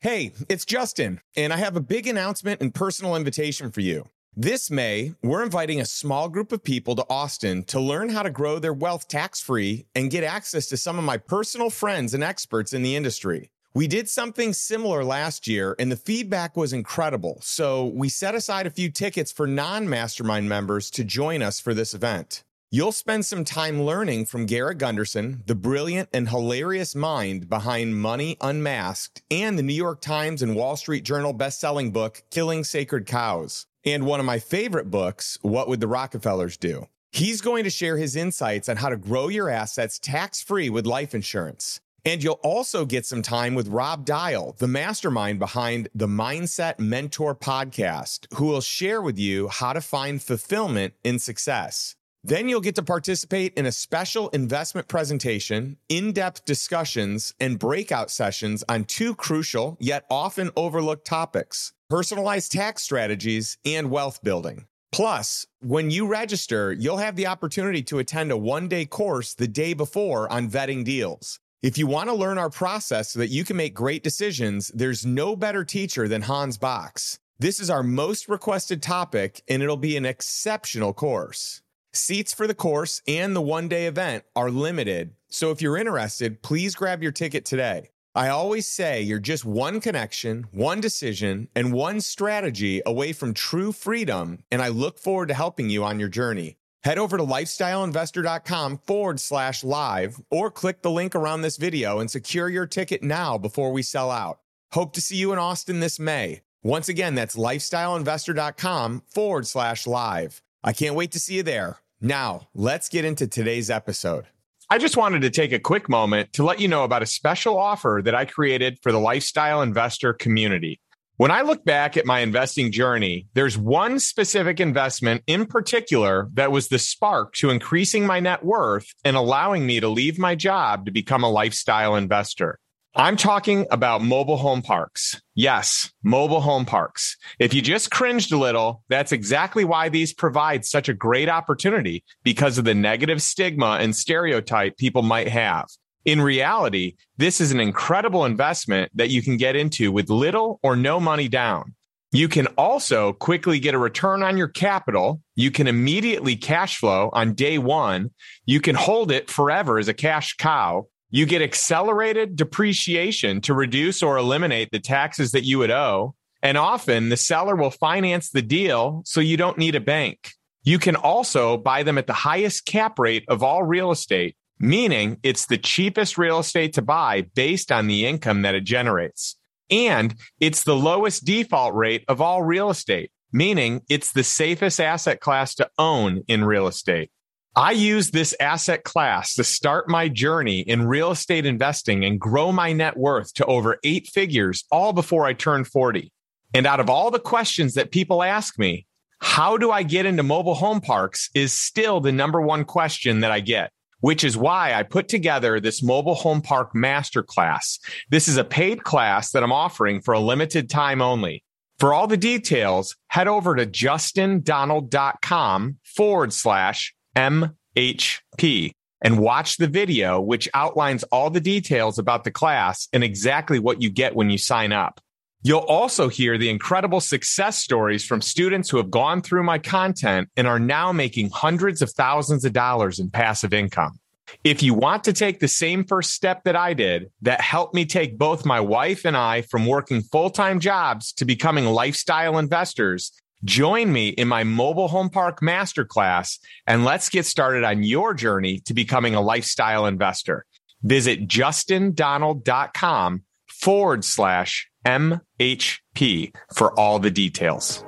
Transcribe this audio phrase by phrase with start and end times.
[0.00, 4.08] Hey, it's Justin, and I have a big announcement and personal invitation for you.
[4.36, 8.30] This May, we're inviting a small group of people to Austin to learn how to
[8.30, 12.22] grow their wealth tax free and get access to some of my personal friends and
[12.22, 13.50] experts in the industry.
[13.74, 17.40] We did something similar last year, and the feedback was incredible.
[17.42, 21.74] So we set aside a few tickets for non mastermind members to join us for
[21.74, 22.44] this event.
[22.70, 28.36] You'll spend some time learning from Garrett Gunderson, the brilliant and hilarious mind behind Money
[28.42, 33.64] Unmasked and the New York Times and Wall Street Journal best-selling book Killing Sacred Cows,
[33.86, 36.88] and one of my favorite books, What Would the Rockefellers Do?
[37.10, 41.14] He's going to share his insights on how to grow your assets tax-free with life
[41.14, 41.80] insurance.
[42.04, 47.34] And you'll also get some time with Rob Dial, the mastermind behind the Mindset Mentor
[47.34, 51.94] podcast, who will share with you how to find fulfillment in success.
[52.28, 58.10] Then you'll get to participate in a special investment presentation, in depth discussions, and breakout
[58.10, 64.66] sessions on two crucial yet often overlooked topics personalized tax strategies and wealth building.
[64.92, 69.48] Plus, when you register, you'll have the opportunity to attend a one day course the
[69.48, 71.40] day before on vetting deals.
[71.62, 75.06] If you want to learn our process so that you can make great decisions, there's
[75.06, 77.20] no better teacher than Hans Box.
[77.38, 81.62] This is our most requested topic, and it'll be an exceptional course.
[81.98, 86.42] Seats for the course and the one day event are limited, so if you're interested,
[86.42, 87.90] please grab your ticket today.
[88.14, 93.72] I always say you're just one connection, one decision, and one strategy away from true
[93.72, 96.56] freedom, and I look forward to helping you on your journey.
[96.84, 102.10] Head over to lifestyleinvestor.com forward slash live or click the link around this video and
[102.10, 104.38] secure your ticket now before we sell out.
[104.72, 106.42] Hope to see you in Austin this May.
[106.62, 110.42] Once again, that's lifestyleinvestor.com forward slash live.
[110.62, 111.78] I can't wait to see you there.
[112.00, 114.26] Now, let's get into today's episode.
[114.70, 117.58] I just wanted to take a quick moment to let you know about a special
[117.58, 120.80] offer that I created for the lifestyle investor community.
[121.16, 126.52] When I look back at my investing journey, there's one specific investment in particular that
[126.52, 130.86] was the spark to increasing my net worth and allowing me to leave my job
[130.86, 132.60] to become a lifestyle investor.
[133.00, 135.22] I'm talking about mobile home parks.
[135.36, 137.16] Yes, mobile home parks.
[137.38, 142.02] If you just cringed a little, that's exactly why these provide such a great opportunity
[142.24, 145.66] because of the negative stigma and stereotype people might have.
[146.06, 150.74] In reality, this is an incredible investment that you can get into with little or
[150.74, 151.76] no money down.
[152.10, 155.22] You can also quickly get a return on your capital.
[155.36, 158.10] You can immediately cash flow on day one.
[158.44, 160.88] You can hold it forever as a cash cow.
[161.10, 166.14] You get accelerated depreciation to reduce or eliminate the taxes that you would owe.
[166.42, 170.32] And often the seller will finance the deal so you don't need a bank.
[170.62, 175.18] You can also buy them at the highest cap rate of all real estate, meaning
[175.22, 179.36] it's the cheapest real estate to buy based on the income that it generates.
[179.70, 185.20] And it's the lowest default rate of all real estate, meaning it's the safest asset
[185.20, 187.10] class to own in real estate.
[187.58, 192.52] I use this asset class to start my journey in real estate investing and grow
[192.52, 196.12] my net worth to over eight figures all before I turn 40.
[196.54, 198.86] And out of all the questions that people ask me,
[199.18, 203.32] how do I get into mobile home parks is still the number one question that
[203.32, 207.80] I get, which is why I put together this mobile home park masterclass.
[208.08, 211.42] This is a paid class that I'm offering for a limited time only.
[211.80, 218.70] For all the details, head over to justindonald.com forward slash MHP
[219.02, 223.82] and watch the video, which outlines all the details about the class and exactly what
[223.82, 225.00] you get when you sign up.
[225.42, 230.28] You'll also hear the incredible success stories from students who have gone through my content
[230.36, 233.98] and are now making hundreds of thousands of dollars in passive income.
[234.44, 237.84] If you want to take the same first step that I did, that helped me
[237.84, 243.12] take both my wife and I from working full time jobs to becoming lifestyle investors,
[243.44, 248.58] Join me in my mobile home park masterclass and let's get started on your journey
[248.64, 250.44] to becoming a lifestyle investor.
[250.82, 257.84] Visit justindonald.com forward slash MHP for all the details.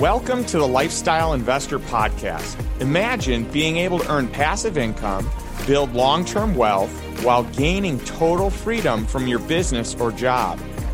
[0.00, 2.58] Welcome to the Lifestyle Investor Podcast.
[2.80, 5.30] Imagine being able to earn passive income,
[5.66, 6.90] build long term wealth
[7.22, 10.58] while gaining total freedom from your business or job.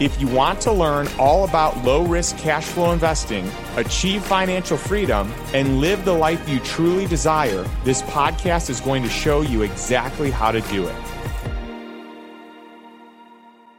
[0.00, 5.34] If you want to learn all about low risk cash flow investing, achieve financial freedom,
[5.52, 10.30] and live the life you truly desire, this podcast is going to show you exactly
[10.30, 10.94] how to do it.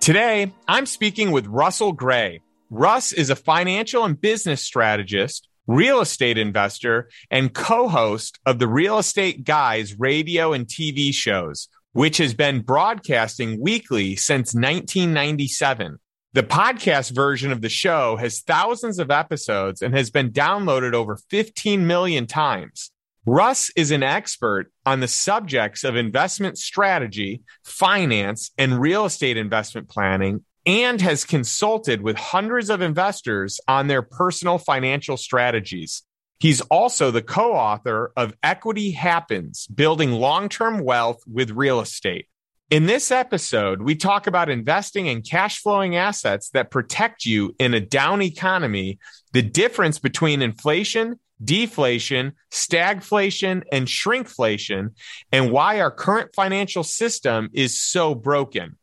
[0.02, 2.42] Today, I'm speaking with Russell Gray.
[2.70, 8.68] Russ is a financial and business strategist, real estate investor, and co host of the
[8.68, 15.98] Real Estate Guys radio and TV shows, which has been broadcasting weekly since 1997.
[16.34, 21.18] The podcast version of the show has thousands of episodes and has been downloaded over
[21.32, 22.92] 15 million times.
[23.26, 29.90] Russ is an expert on the subjects of investment strategy, finance, and real estate investment
[29.90, 36.04] planning, and has consulted with hundreds of investors on their personal financial strategies.
[36.40, 42.28] He's also the co author of Equity Happens Building Long Term Wealth with Real Estate.
[42.70, 47.74] In this episode, we talk about investing in cash flowing assets that protect you in
[47.74, 49.00] a down economy,
[49.34, 54.92] the difference between inflation, deflation, stagflation, and shrinkflation,
[55.32, 58.78] and why our current financial system is so broken.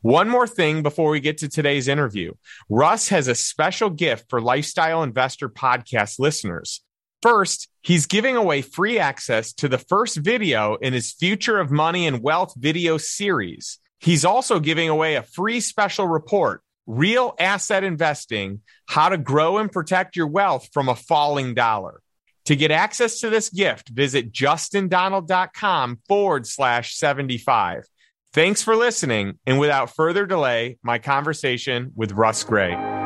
[0.00, 2.32] One more thing before we get to today's interview
[2.68, 6.82] Russ has a special gift for Lifestyle Investor Podcast listeners.
[7.20, 12.06] First, he's giving away free access to the first video in his Future of Money
[12.06, 13.78] and Wealth video series.
[13.98, 19.70] He's also giving away a free special report, Real Asset Investing How to Grow and
[19.70, 22.00] Protect Your Wealth from a Falling Dollar.
[22.44, 27.84] To get access to this gift, visit justindonald.com forward slash 75.
[28.32, 29.38] Thanks for listening.
[29.44, 32.97] And without further delay, my conversation with Russ Gray.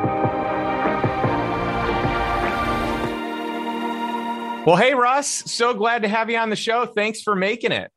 [4.65, 6.85] Well, hey, Russ, so glad to have you on the show.
[6.85, 7.91] Thanks for making it.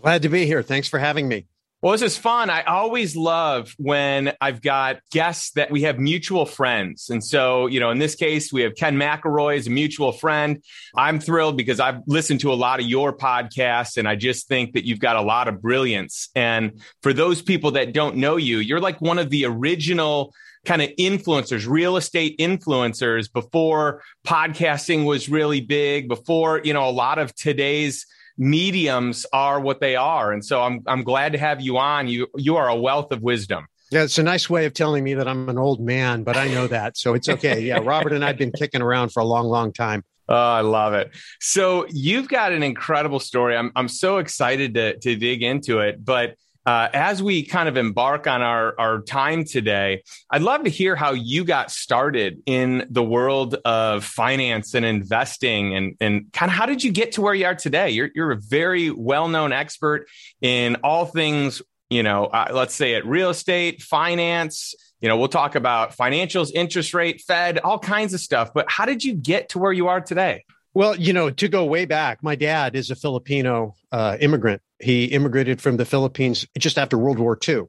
[0.00, 0.62] Glad to be here.
[0.62, 1.46] Thanks for having me.
[1.82, 2.50] Well, this is fun.
[2.50, 7.10] I always love when I've got guests that we have mutual friends.
[7.10, 10.62] And so, you know, in this case, we have Ken McElroy as a mutual friend.
[10.96, 14.74] I'm thrilled because I've listened to a lot of your podcasts and I just think
[14.74, 16.30] that you've got a lot of brilliance.
[16.36, 20.32] And for those people that don't know you, you're like one of the original
[20.64, 26.90] kind of influencers, real estate influencers before podcasting was really big, before, you know, a
[26.90, 28.06] lot of today's
[28.36, 30.32] mediums are what they are.
[30.32, 32.08] And so I'm I'm glad to have you on.
[32.08, 33.66] You you are a wealth of wisdom.
[33.90, 36.48] Yeah, it's a nice way of telling me that I'm an old man, but I
[36.48, 36.96] know that.
[36.96, 37.60] So it's okay.
[37.60, 40.04] Yeah, Robert and I've been kicking around for a long, long time.
[40.26, 41.10] Oh, I love it.
[41.38, 43.58] So you've got an incredible story.
[43.58, 47.76] I'm I'm so excited to to dig into it, but uh, as we kind of
[47.76, 52.86] embark on our, our time today, I'd love to hear how you got started in
[52.90, 57.20] the world of finance and investing and, and kind of how did you get to
[57.20, 57.90] where you are today?
[57.90, 60.06] You're, you're a very well known expert
[60.40, 64.74] in all things, you know, uh, let's say at real estate, finance.
[65.00, 68.54] You know, we'll talk about financials, interest rate, Fed, all kinds of stuff.
[68.54, 70.44] But how did you get to where you are today?
[70.74, 74.60] Well, you know, to go way back, my dad is a Filipino uh, immigrant.
[74.80, 77.62] He immigrated from the Philippines just after World War II.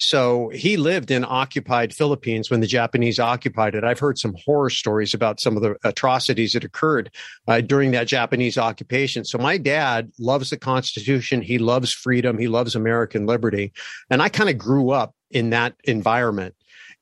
[0.00, 3.82] So he lived in occupied Philippines when the Japanese occupied it.
[3.82, 7.10] I've heard some horror stories about some of the atrocities that occurred
[7.48, 9.24] uh, during that Japanese occupation.
[9.24, 11.42] So my dad loves the Constitution.
[11.42, 12.38] He loves freedom.
[12.38, 13.72] He loves American liberty.
[14.08, 16.54] And I kind of grew up in that environment.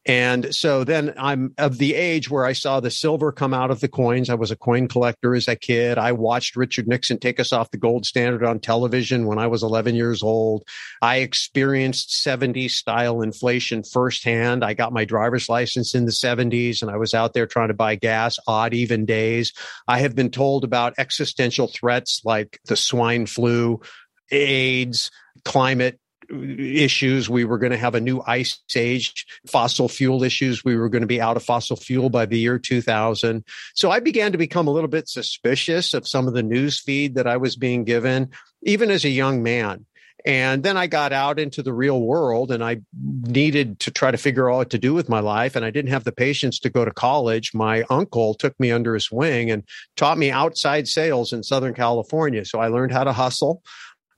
[0.06, 3.80] And so then I'm of the age where I saw the silver come out of
[3.80, 4.30] the coins.
[4.30, 5.98] I was a coin collector as a kid.
[5.98, 9.64] I watched Richard Nixon take us off the gold standard on television when I was
[9.64, 10.62] 11 years old.
[11.02, 14.64] I experienced 70s style inflation firsthand.
[14.64, 17.74] I got my driver's license in the 70s and I was out there trying to
[17.74, 19.52] buy gas odd, even days.
[19.88, 23.80] I have been told about existential threats like the swine flu,
[24.30, 25.10] AIDS,
[25.44, 25.98] climate
[26.30, 27.28] issues.
[27.28, 30.64] We were going to have a new ice age, fossil fuel issues.
[30.64, 33.44] We were going to be out of fossil fuel by the year 2000.
[33.74, 37.14] So I began to become a little bit suspicious of some of the news feed
[37.14, 38.30] that I was being given,
[38.62, 39.86] even as a young man.
[40.26, 44.18] And then I got out into the real world and I needed to try to
[44.18, 45.54] figure out what to do with my life.
[45.54, 47.54] And I didn't have the patience to go to college.
[47.54, 49.62] My uncle took me under his wing and
[49.94, 52.44] taught me outside sales in Southern California.
[52.44, 53.62] So I learned how to hustle.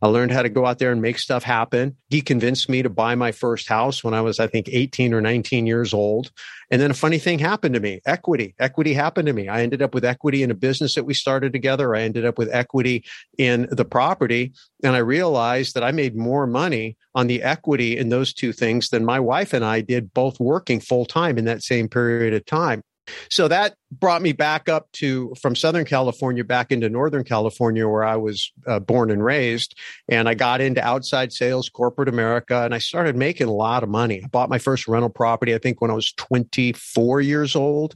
[0.00, 1.96] I learned how to go out there and make stuff happen.
[2.08, 5.20] He convinced me to buy my first house when I was, I think, 18 or
[5.20, 6.30] 19 years old.
[6.70, 8.54] And then a funny thing happened to me equity.
[8.60, 9.48] Equity happened to me.
[9.48, 11.96] I ended up with equity in a business that we started together.
[11.96, 13.04] I ended up with equity
[13.38, 14.52] in the property.
[14.84, 18.90] And I realized that I made more money on the equity in those two things
[18.90, 22.44] than my wife and I did both working full time in that same period of
[22.46, 22.82] time.
[23.30, 28.04] So that brought me back up to from Southern California back into Northern California, where
[28.04, 29.78] I was uh, born and raised.
[30.08, 33.88] And I got into outside sales, corporate America, and I started making a lot of
[33.88, 34.22] money.
[34.22, 37.94] I bought my first rental property, I think, when I was 24 years old.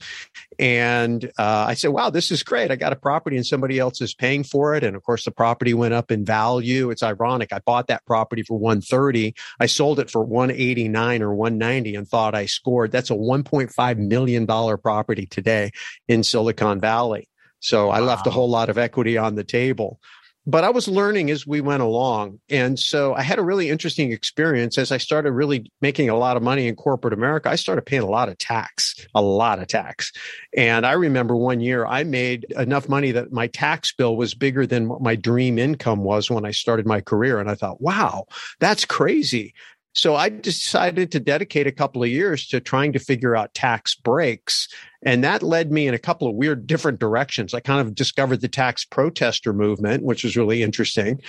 [0.58, 2.70] And uh, I said, wow, this is great.
[2.70, 4.84] I got a property and somebody else is paying for it.
[4.84, 6.90] And of course, the property went up in value.
[6.90, 7.52] It's ironic.
[7.52, 9.34] I bought that property for 130.
[9.60, 12.92] I sold it for 189 or 190 and thought I scored.
[12.92, 15.70] That's a $1.5 million property today
[16.08, 17.28] in Silicon Valley.
[17.60, 18.06] So I wow.
[18.06, 20.00] left a whole lot of equity on the table
[20.44, 22.40] but I was learning as we went along.
[22.50, 26.36] And so I had a really interesting experience as I started really making a lot
[26.36, 27.48] of money in corporate America.
[27.48, 30.12] I started paying a lot of tax, a lot of tax.
[30.56, 34.66] And I remember one year I made enough money that my tax bill was bigger
[34.66, 37.38] than what my dream income was when I started my career.
[37.38, 38.24] And I thought, wow,
[38.58, 39.54] that's crazy.
[39.94, 43.94] So I decided to dedicate a couple of years to trying to figure out tax
[43.94, 44.68] breaks.
[45.04, 47.52] And that led me in a couple of weird different directions.
[47.52, 51.20] I kind of discovered the tax protester movement, which was really interesting.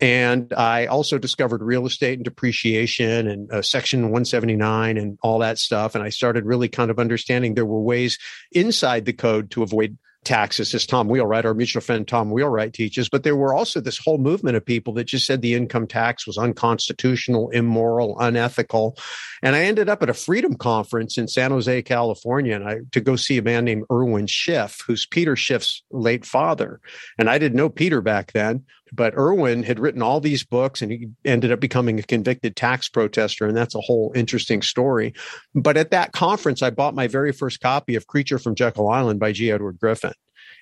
[0.00, 5.58] And I also discovered real estate and depreciation and uh, Section 179 and all that
[5.58, 5.94] stuff.
[5.94, 8.18] And I started really kind of understanding there were ways
[8.52, 13.08] inside the code to avoid taxes, as Tom Wheelwright, our mutual friend Tom Wheelwright teaches.
[13.08, 16.26] But there were also this whole movement of people that just said the income tax
[16.26, 18.96] was unconstitutional, immoral, unethical.
[19.42, 23.00] And I ended up at a freedom conference in San Jose, California, and I to
[23.00, 26.80] go see a man named Irwin Schiff, who's Peter Schiff's late father.
[27.18, 28.64] And I didn't know Peter back then,
[28.94, 32.88] but Irwin had written all these books and he ended up becoming a convicted tax
[32.88, 33.46] protester.
[33.46, 35.14] And that's a whole interesting story.
[35.54, 39.20] But at that conference, I bought my very first copy of Creature from Jekyll Island
[39.20, 39.50] by G.
[39.50, 40.12] Edward Griffin.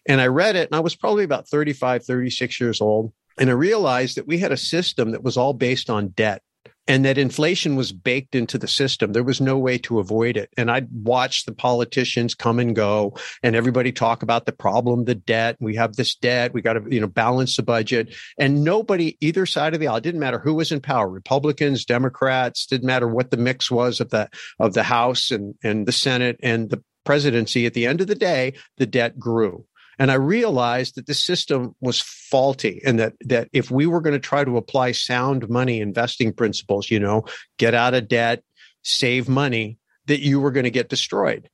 [0.09, 3.13] And I read it and I was probably about 35, 36 years old.
[3.39, 6.43] And I realized that we had a system that was all based on debt
[6.89, 9.13] and that inflation was baked into the system.
[9.13, 10.51] There was no way to avoid it.
[10.57, 15.15] And I'd watch the politicians come and go and everybody talk about the problem, the
[15.15, 15.57] debt.
[15.61, 16.53] We have this debt.
[16.53, 18.15] We got to, you know, balance the budget.
[18.39, 22.67] And nobody, either side of the aisle, didn't matter who was in power, Republicans, Democrats,
[22.67, 26.39] didn't matter what the mix was of the, of the House and, and the Senate
[26.43, 27.67] and the presidency.
[27.67, 29.67] At the end of the day, the debt grew.
[29.99, 34.15] And I realized that the system was faulty and that, that if we were going
[34.15, 37.25] to try to apply sound money investing principles, you know,
[37.59, 38.43] get out of debt,
[38.83, 41.49] save money, that you were going to get destroyed.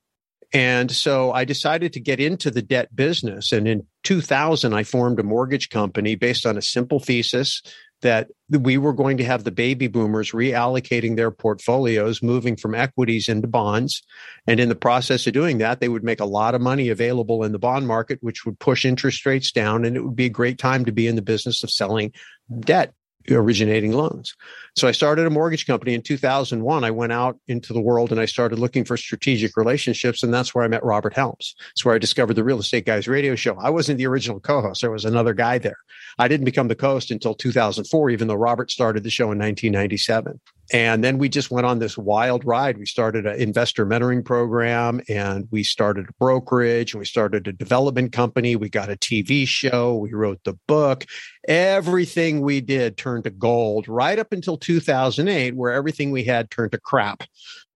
[0.51, 3.51] And so I decided to get into the debt business.
[3.51, 7.61] And in 2000, I formed a mortgage company based on a simple thesis
[8.01, 13.29] that we were going to have the baby boomers reallocating their portfolios, moving from equities
[13.29, 14.01] into bonds.
[14.47, 17.43] And in the process of doing that, they would make a lot of money available
[17.43, 19.85] in the bond market, which would push interest rates down.
[19.85, 22.13] And it would be a great time to be in the business of selling
[22.61, 22.93] debt
[23.35, 24.35] originating loans.
[24.75, 26.83] So I started a mortgage company in 2001.
[26.83, 30.23] I went out into the world and I started looking for strategic relationships.
[30.23, 31.55] And that's where I met Robert Helms.
[31.71, 33.57] It's where I discovered the Real Estate Guys radio show.
[33.59, 35.77] I wasn't the original co host, there was another guy there.
[36.17, 39.39] I didn't become the co host until 2004, even though Robert started the show in
[39.39, 40.39] 1997.
[40.71, 42.77] And then we just went on this wild ride.
[42.77, 47.53] We started an investor mentoring program and we started a brokerage and we started a
[47.53, 48.55] development company.
[48.55, 49.95] We got a TV show.
[49.95, 51.05] We wrote the book.
[51.47, 56.73] Everything we did turned to gold right up until 2008, where everything we had turned
[56.73, 57.23] to crap.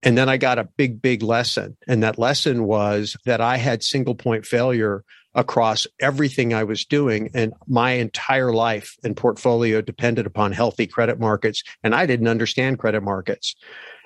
[0.04, 1.78] And then I got a big, big lesson.
[1.88, 5.04] And that lesson was that I had single point failure
[5.36, 7.30] across everything I was doing.
[7.34, 11.64] And my entire life and portfolio depended upon healthy credit markets.
[11.84, 13.56] And I didn't understand credit markets.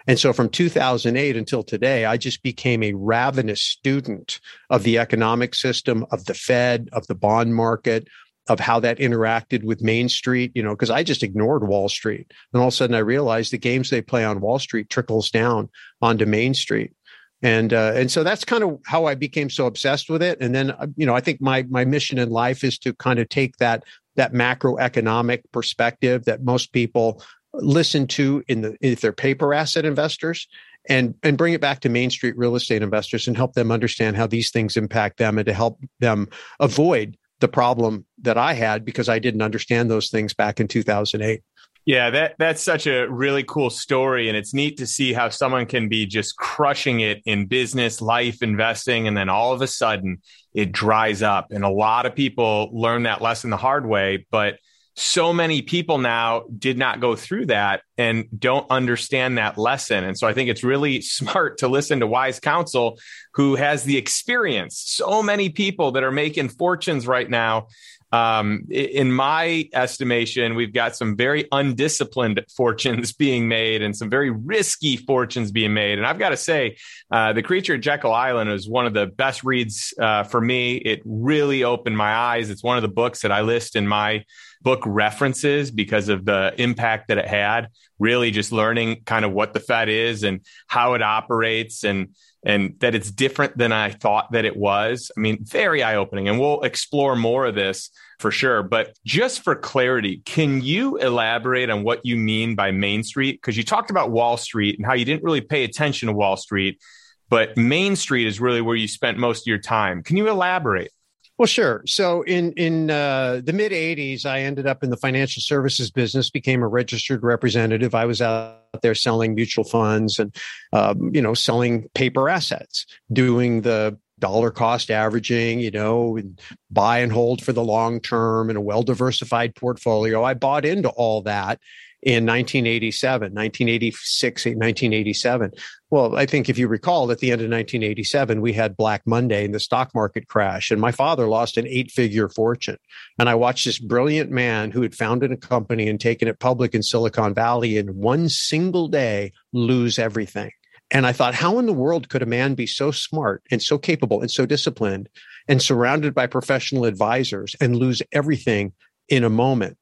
[0.07, 5.53] And so from 2008 until today, I just became a ravenous student of the economic
[5.53, 8.07] system, of the Fed, of the bond market,
[8.48, 12.31] of how that interacted with Main Street, you know, because I just ignored Wall Street.
[12.53, 15.29] And all of a sudden I realized the games they play on Wall Street trickles
[15.29, 15.69] down
[16.01, 16.93] onto Main Street
[17.41, 20.39] and uh, and so that's kind of how I became so obsessed with it.
[20.41, 23.20] And then uh, you know I think my my mission in life is to kind
[23.20, 23.84] of take that
[24.15, 27.22] that macroeconomic perspective that most people
[27.53, 30.48] listen to in the if they're paper asset investors
[30.89, 34.15] and and bring it back to main street real estate investors and help them understand
[34.15, 36.27] how these things impact them and to help them
[36.60, 41.44] avoid the problem that I had because I didn't understand those things back in 2008.
[41.88, 45.65] Yeah, that that's such a really cool story and it's neat to see how someone
[45.65, 50.22] can be just crushing it in business, life, investing and then all of a sudden
[50.53, 51.48] it dries up.
[51.51, 54.58] And a lot of people learn that lesson the hard way, but
[54.98, 60.03] so many people now did not go through that and don't understand that lesson.
[60.03, 63.00] And so I think it's really smart to listen to wise counsel
[63.36, 64.77] who has the experience.
[64.86, 67.67] So many people that are making fortunes right now
[68.12, 74.30] Um, in my estimation, we've got some very undisciplined fortunes being made and some very
[74.30, 75.98] risky fortunes being made.
[75.98, 76.78] And I've got to say,
[77.12, 80.76] uh, The Creature at Jekyll Island is one of the best reads uh, for me.
[80.76, 82.50] It really opened my eyes.
[82.50, 84.24] It's one of the books that I list in my
[84.62, 87.70] book references because of the impact that it had.
[88.00, 92.10] Really, just learning kind of what the Fed is and how it operates and
[92.48, 95.12] and that it's different than I thought that it was.
[95.16, 96.30] I mean, very eye opening.
[96.30, 97.89] And we'll explore more of this
[98.20, 98.63] for sure.
[98.63, 103.34] But just for clarity, can you elaborate on what you mean by Main Street?
[103.34, 106.38] Because you talked about Wall Street and how you didn't really pay attention to Wall
[106.38, 106.80] Street,
[107.27, 110.01] but Main Street is really where you spent most of your time.
[110.01, 110.92] Can you elaborate?
[111.38, 111.84] Well, sure.
[111.86, 116.32] So in in uh, the mid '80s, I ended up in the financial services business,
[116.32, 117.94] became a registered representative.
[117.94, 120.36] I was out there selling mutual funds and
[120.74, 126.41] um, you know selling paper assets, doing the dollar cost averaging, you know, and
[126.72, 130.24] buy and hold for the long term and a well diversified portfolio.
[130.24, 131.60] I bought into all that
[132.04, 135.51] in 1987, 1986, 1987.
[135.89, 139.46] Well, I think if you recall, at the end of 1987, we had Black Monday
[139.46, 142.77] and the stock market crash, and my father lost an eight figure fortune.
[143.18, 146.75] And I watched this brilliant man who had founded a company and taken it public
[146.75, 150.51] in Silicon Valley in one single day lose everything.
[150.92, 153.77] And I thought, how in the world could a man be so smart and so
[153.77, 155.10] capable and so disciplined
[155.48, 158.74] and surrounded by professional advisors and lose everything
[159.10, 159.77] in a moment?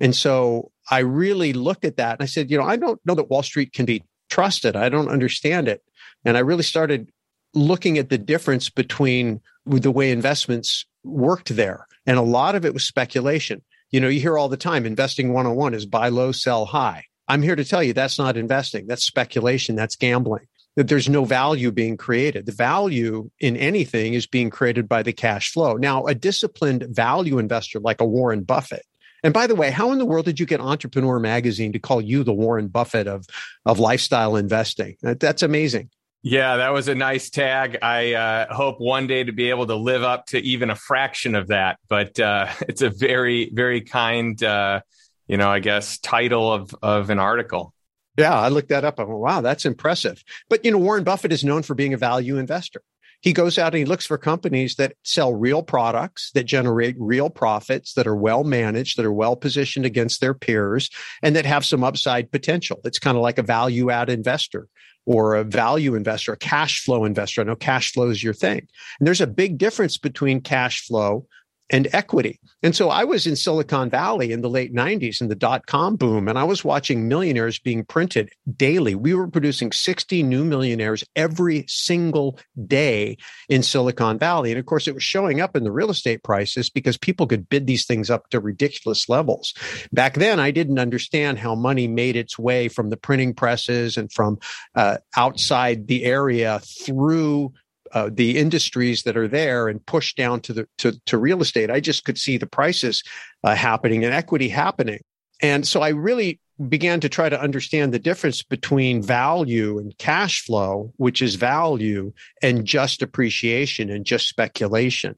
[0.00, 3.14] And so I really looked at that and I said, you know, I don't know
[3.14, 4.76] that Wall Street can be trusted.
[4.76, 5.82] I don't understand it.
[6.24, 7.10] And I really started
[7.54, 11.86] looking at the difference between the way investments worked there.
[12.06, 13.62] And a lot of it was speculation.
[13.90, 17.04] You know, you hear all the time investing 101 is buy low, sell high.
[17.26, 18.86] I'm here to tell you that's not investing.
[18.86, 19.76] That's speculation.
[19.76, 20.46] That's gambling.
[20.76, 22.46] That there's no value being created.
[22.46, 25.74] The value in anything is being created by the cash flow.
[25.74, 28.86] Now, a disciplined value investor like a Warren Buffett
[29.22, 32.00] and by the way, how in the world did you get Entrepreneur Magazine to call
[32.00, 33.26] you the Warren Buffett of
[33.64, 34.96] of lifestyle investing?
[35.02, 35.90] That's amazing.
[36.22, 37.78] Yeah, that was a nice tag.
[37.80, 41.34] I uh, hope one day to be able to live up to even a fraction
[41.36, 41.78] of that.
[41.88, 44.80] But uh, it's a very, very kind, uh,
[45.26, 47.72] you know, I guess title of of an article.
[48.18, 48.98] Yeah, I looked that up.
[48.98, 50.24] I went, wow, that's impressive.
[50.48, 52.82] But you know, Warren Buffett is known for being a value investor.
[53.20, 57.30] He goes out and he looks for companies that sell real products, that generate real
[57.30, 60.88] profits, that are well managed, that are well positioned against their peers,
[61.22, 62.80] and that have some upside potential.
[62.84, 64.68] It's kind of like a value add investor
[65.04, 67.40] or a value investor, a cash flow investor.
[67.40, 68.68] I know cash flow is your thing.
[69.00, 71.26] And there's a big difference between cash flow
[71.70, 72.40] and equity.
[72.62, 75.96] And so I was in Silicon Valley in the late 90s in the dot com
[75.96, 78.94] boom, and I was watching millionaires being printed daily.
[78.94, 84.50] We were producing 60 new millionaires every single day in Silicon Valley.
[84.50, 87.48] And of course, it was showing up in the real estate prices because people could
[87.48, 89.54] bid these things up to ridiculous levels.
[89.92, 94.10] Back then, I didn't understand how money made its way from the printing presses and
[94.12, 94.38] from
[94.74, 97.52] uh, outside the area through
[97.92, 101.70] uh, the industries that are there and push down to the to, to real estate.
[101.70, 103.02] I just could see the prices
[103.44, 105.00] uh, happening and equity happening,
[105.40, 110.42] and so I really began to try to understand the difference between value and cash
[110.42, 115.16] flow, which is value, and just appreciation and just speculation.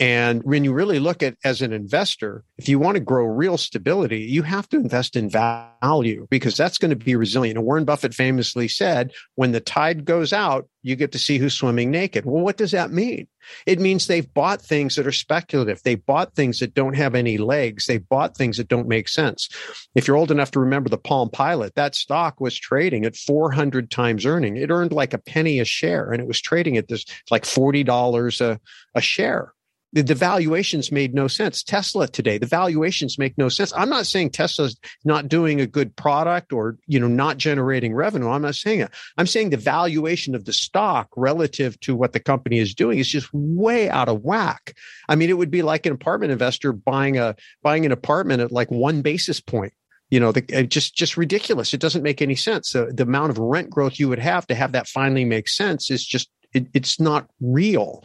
[0.00, 3.58] And when you really look at as an investor, if you want to grow real
[3.58, 7.58] stability, you have to invest in value because that's going to be resilient.
[7.58, 11.52] And Warren Buffett famously said, when the tide goes out, you get to see who's
[11.52, 12.24] swimming naked.
[12.24, 13.28] Well, what does that mean?
[13.66, 15.82] It means they've bought things that are speculative.
[15.82, 17.84] They bought things that don't have any legs.
[17.84, 19.50] They bought things that don't make sense.
[19.94, 23.90] If you're old enough to remember the Palm Pilot, that stock was trading at 400
[23.90, 24.56] times earning.
[24.56, 28.40] It earned like a penny a share and it was trading at this like $40
[28.40, 28.58] a,
[28.94, 29.52] a share
[29.92, 31.62] the, the valuations made no sense.
[31.62, 33.72] Tesla today, the valuations make no sense.
[33.74, 38.28] I'm not saying Tesla's not doing a good product or, you know, not generating revenue.
[38.28, 38.90] I'm not saying it.
[39.16, 43.08] I'm saying the valuation of the stock relative to what the company is doing is
[43.08, 44.74] just way out of whack.
[45.08, 48.52] I mean, it would be like an apartment investor buying a, buying an apartment at
[48.52, 49.72] like one basis point
[50.10, 53.38] you know the, just just ridiculous it doesn't make any sense the, the amount of
[53.38, 56.98] rent growth you would have to have that finally make sense is just it, it's
[57.00, 58.04] not real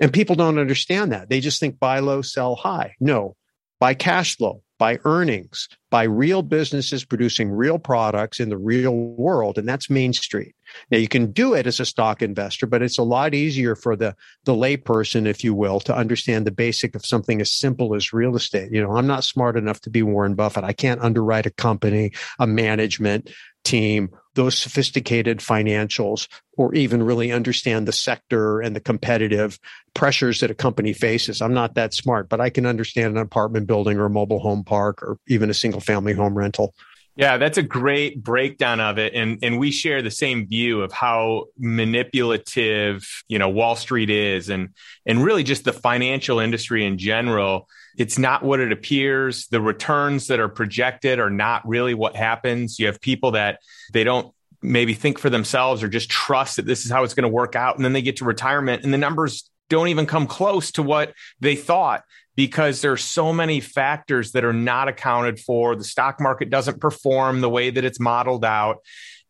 [0.00, 1.28] and people don't understand that.
[1.28, 2.94] They just think buy low, sell high.
[3.00, 3.36] No,
[3.80, 9.56] buy cash flow, by earnings, by real businesses producing real products in the real world.
[9.56, 10.54] And that's Main Street.
[10.90, 13.94] Now you can do it as a stock investor, but it's a lot easier for
[13.94, 18.12] the, the layperson, if you will, to understand the basic of something as simple as
[18.12, 18.72] real estate.
[18.72, 20.64] You know, I'm not smart enough to be Warren Buffett.
[20.64, 23.30] I can't underwrite a company, a management
[23.62, 29.58] team, those sophisticated financials or even really understand the sector and the competitive
[29.94, 31.40] pressures that a company faces.
[31.40, 34.64] I'm not that smart, but I can understand an apartment building or a mobile home
[34.64, 36.74] park or even a single family home rental.
[37.16, 39.14] Yeah, that's a great breakdown of it.
[39.14, 44.48] And and we share the same view of how manipulative, you know, Wall Street is
[44.48, 44.70] and
[45.06, 47.68] and really just the financial industry in general.
[47.96, 49.46] It's not what it appears.
[49.46, 52.80] The returns that are projected are not really what happens.
[52.80, 53.60] You have people that
[53.92, 57.22] they don't maybe think for themselves or just trust that this is how it's going
[57.22, 57.76] to work out.
[57.76, 61.14] And then they get to retirement and the numbers don't even come close to what
[61.40, 62.02] they thought
[62.36, 65.76] because there's so many factors that are not accounted for.
[65.76, 68.78] The stock market doesn't perform the way that it's modeled out.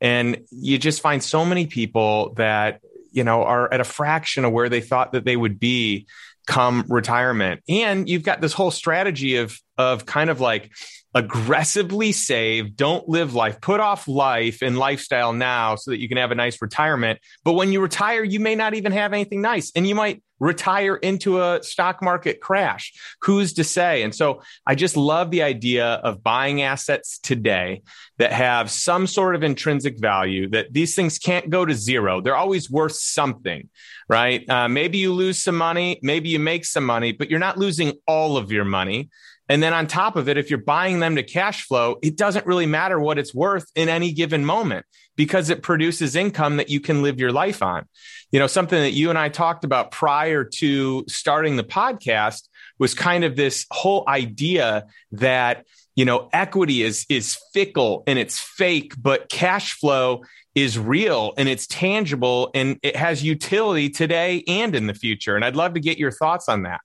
[0.01, 2.81] And you just find so many people that,
[3.13, 6.07] you know, are at a fraction of where they thought that they would be
[6.47, 7.63] come retirement.
[7.69, 10.71] And you've got this whole strategy of of kind of like
[11.15, 16.19] aggressively save, don't live life, put off life and lifestyle now so that you can
[16.19, 17.21] have a nice retirement.
[17.45, 20.97] But when you retire, you may not even have anything nice and you might retire
[20.97, 22.93] into a stock market crash.
[23.23, 24.03] Who's to say?
[24.03, 27.83] And so I just love the idea of buying assets today
[28.19, 32.21] that have some sort of intrinsic value that these things can't go to zero.
[32.21, 33.69] They're always worth something,
[34.09, 34.49] right?
[34.49, 37.95] Uh, maybe you lose some money, maybe you make some money, but you're not losing
[38.07, 39.09] all of your money.
[39.49, 42.47] And then on top of it, if you're buying them to cash flow, it doesn't
[42.47, 46.81] really matter what it's worth in any given moment because it produces income that you
[46.81, 47.87] can live your life on.
[48.33, 52.95] You know, something that you and I talked about prior to starting the podcast was
[52.95, 58.95] kind of this whole idea that, you know, equity is is fickle and it's fake,
[58.99, 64.87] but cash flow is real and it's tangible and it has utility today and in
[64.87, 65.37] the future.
[65.37, 66.81] And I'd love to get your thoughts on that.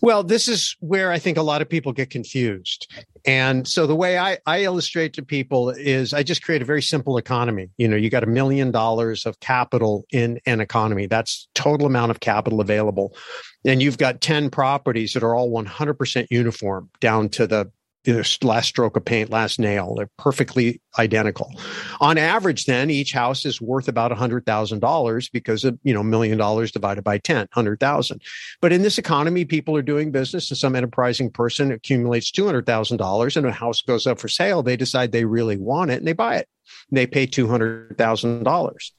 [0.00, 2.92] Well, this is where I think a lot of people get confused.
[3.26, 6.82] And so the way I, I illustrate to people is I just create a very
[6.82, 7.70] simple economy.
[7.78, 11.06] You know, you got a million dollars of capital in an economy.
[11.06, 13.16] That's total amount of capital available.
[13.64, 17.70] And you've got 10 properties that are all 100% uniform down to the
[18.42, 19.94] last stroke of paint, last nail.
[19.94, 21.52] They're perfectly identical.
[22.00, 25.94] On average, then each house is worth about a hundred thousand dollars because of, you
[25.94, 28.22] know, million dollars divided by 10, 100,000.
[28.60, 33.46] But in this economy, people are doing business and some enterprising person accumulates $200,000 and
[33.46, 34.62] a house goes up for sale.
[34.62, 36.48] They decide they really want it and they buy it.
[36.90, 38.90] And they pay $200,000.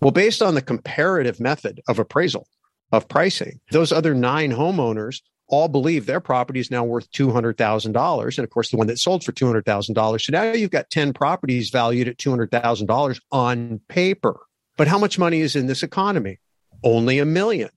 [0.00, 2.46] Well, based on the comparative method of appraisal,
[2.92, 3.58] of pricing.
[3.70, 5.22] Those other nine homeowners
[5.52, 8.38] all believe their property is now worth $200,000.
[8.38, 10.20] And of course, the one that sold for $200,000.
[10.20, 14.40] So now you've got 10 properties valued at $200,000 on paper.
[14.78, 16.40] But how much money is in this economy?
[16.82, 17.68] Only a million.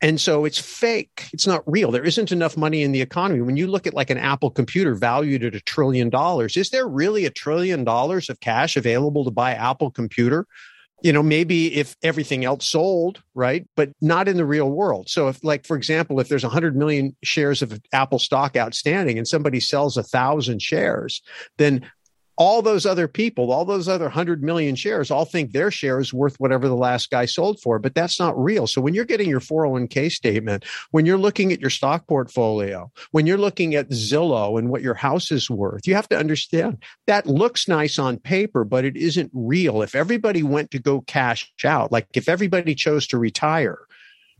[0.00, 1.28] And so it's fake.
[1.32, 1.90] It's not real.
[1.90, 3.40] There isn't enough money in the economy.
[3.40, 6.86] When you look at like an Apple computer valued at a trillion dollars, is there
[6.86, 10.46] really a trillion dollars of cash available to buy Apple computer?
[11.02, 13.66] You know maybe if everything else sold right?
[13.76, 15.08] But not in the real world.
[15.08, 19.26] So if like for example if there's 100 million shares of apple stock outstanding and
[19.26, 21.22] somebody sells a thousand shares
[21.58, 21.88] then
[22.36, 26.12] all those other people, all those other 100 million shares, all think their share is
[26.12, 28.66] worth whatever the last guy sold for, but that's not real.
[28.66, 33.26] So when you're getting your 401k statement, when you're looking at your stock portfolio, when
[33.26, 37.26] you're looking at Zillow and what your house is worth, you have to understand that
[37.26, 39.82] looks nice on paper, but it isn't real.
[39.82, 43.78] If everybody went to go cash out, like if everybody chose to retire,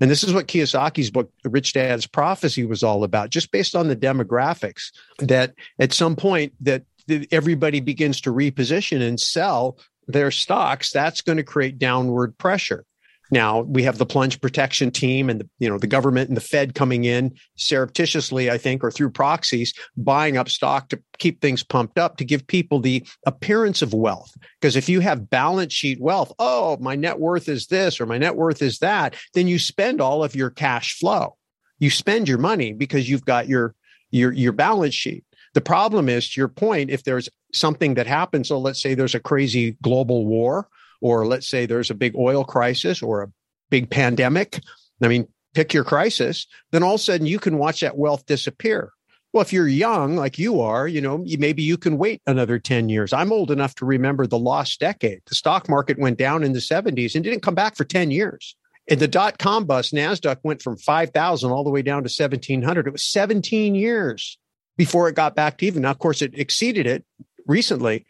[0.00, 3.86] and this is what Kiyosaki's book, Rich Dad's Prophecy, was all about, just based on
[3.86, 6.82] the demographics that at some point that
[7.30, 12.84] everybody begins to reposition and sell their stocks, that's going to create downward pressure.
[13.30, 16.42] Now we have the plunge protection team and the, you know the government and the
[16.42, 21.64] Fed coming in surreptitiously, I think, or through proxies, buying up stock to keep things
[21.64, 24.30] pumped up to give people the appearance of wealth.
[24.60, 28.18] Because if you have balance sheet wealth, oh, my net worth is this or my
[28.18, 31.36] net worth is that, then you spend all of your cash flow.
[31.78, 33.74] You spend your money because you've got your
[34.10, 35.24] your your balance sheet.
[35.54, 39.14] The problem is, to your point, if there's something that happens, so let's say there's
[39.14, 40.68] a crazy global war,
[41.00, 43.32] or let's say there's a big oil crisis or a
[43.70, 44.60] big pandemic.
[45.02, 48.26] I mean, pick your crisis, then all of a sudden you can watch that wealth
[48.26, 48.90] disappear.
[49.32, 52.88] Well, if you're young like you are, you know, maybe you can wait another 10
[52.88, 53.12] years.
[53.12, 55.22] I'm old enough to remember the lost decade.
[55.26, 58.56] The stock market went down in the 70s and didn't come back for 10 years.
[58.86, 62.86] In the dot com bust, NASDAQ went from 5,000 all the way down to 1,700.
[62.86, 64.38] It was 17 years
[64.76, 65.82] before it got back to even.
[65.82, 67.04] Now, of course, it exceeded it
[67.46, 68.06] recently.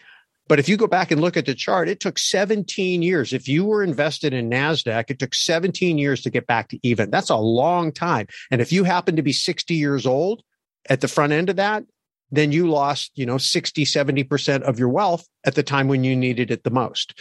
[0.47, 3.33] But if you go back and look at the chart, it took 17 years.
[3.33, 7.11] If you were invested in NASDAQ, it took 17 years to get back to even.
[7.11, 8.27] That's a long time.
[8.51, 10.43] And if you happen to be 60 years old
[10.91, 11.85] at the front end of that,
[12.31, 16.15] then you lost, you know, 60, 70% of your wealth at the time when you
[16.15, 17.19] needed it the most.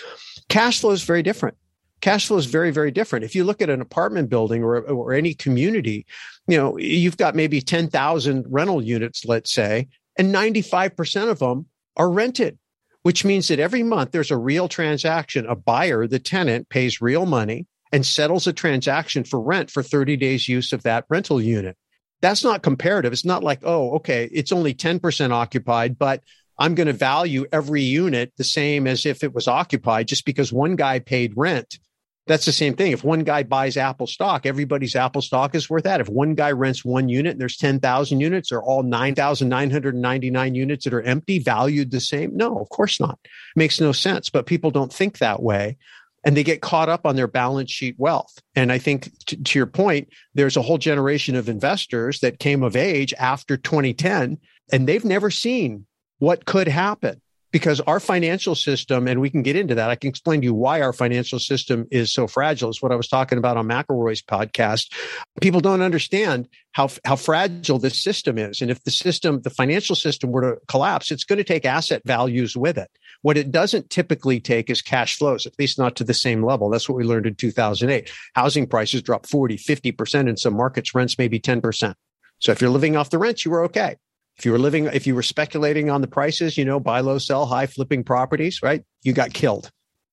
[0.49, 1.55] Cash flow is very different.
[2.03, 3.23] Cash flow is very, very different.
[3.23, 6.05] If you look at an apartment building or, or any community,
[6.49, 9.87] you know, you've got maybe 10,000 rental units, let's say,
[10.17, 12.59] and 95% of them are rented,
[13.03, 15.45] which means that every month there's a real transaction.
[15.45, 20.17] A buyer, the tenant, pays real money and settles a transaction for rent for 30
[20.17, 21.77] days use of that rental unit.
[22.21, 23.13] That's not comparative.
[23.13, 26.21] It's not like, oh, okay, it's only 10% occupied, but
[26.59, 30.51] I'm going to value every unit the same as if it was occupied just because
[30.51, 31.79] one guy paid rent.
[32.25, 32.93] That's the same thing.
[32.93, 35.99] If one guy buys Apple stock, everybody's Apple stock is worth that.
[35.99, 40.93] If one guy rents one unit and there's 10,000 units or all 9,999 units that
[40.93, 42.35] are empty, valued the same?
[42.35, 43.19] No, of course not.
[43.57, 44.29] Makes no sense.
[44.29, 45.77] But people don't think that way
[46.23, 48.39] and they get caught up on their balance sheet wealth.
[48.55, 52.63] And I think t- to your point, there's a whole generation of investors that came
[52.63, 54.37] of age after 2010
[54.71, 55.85] and they've never seen
[56.19, 57.21] what could happen
[57.53, 59.91] because our financial system, and we can get into that.
[59.91, 62.69] I can explain to you why our financial system is so fragile.
[62.69, 64.91] It's what I was talking about on McElroy's podcast.
[65.39, 68.59] People don't understand how, how fragile this system is.
[68.59, 72.01] And if the system, the financial system were to collapse, it's going to take asset
[72.05, 72.89] values with it.
[73.21, 76.71] What it doesn't typically take is cash flows, at least not to the same level.
[76.71, 78.11] That's what we learned in 2008.
[78.33, 81.93] Housing prices dropped 40, 50% in some markets, rents maybe 10%.
[82.39, 83.95] So if you're living off the rents, you were okay.
[84.37, 87.17] If you were living, if you were speculating on the prices, you know, buy low,
[87.17, 88.83] sell high, flipping properties, right?
[89.03, 89.69] You got killed.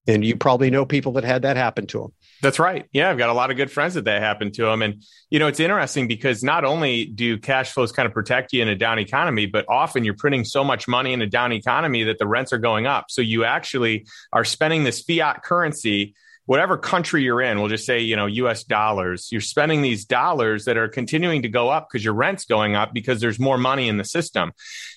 [0.07, 2.13] And you probably know people that had that happen to them.
[2.41, 2.87] That's right.
[2.91, 4.81] Yeah, I've got a lot of good friends that that happened to them.
[4.81, 8.63] And, you know, it's interesting because not only do cash flows kind of protect you
[8.63, 12.03] in a down economy, but often you're printing so much money in a down economy
[12.05, 13.05] that the rents are going up.
[13.09, 17.99] So you actually are spending this fiat currency whatever country you're in, we'll just say,
[17.99, 22.03] you know, US dollars, you're spending these dollars that are continuing to go up because
[22.03, 24.51] your rent's going up because there's more money in the system.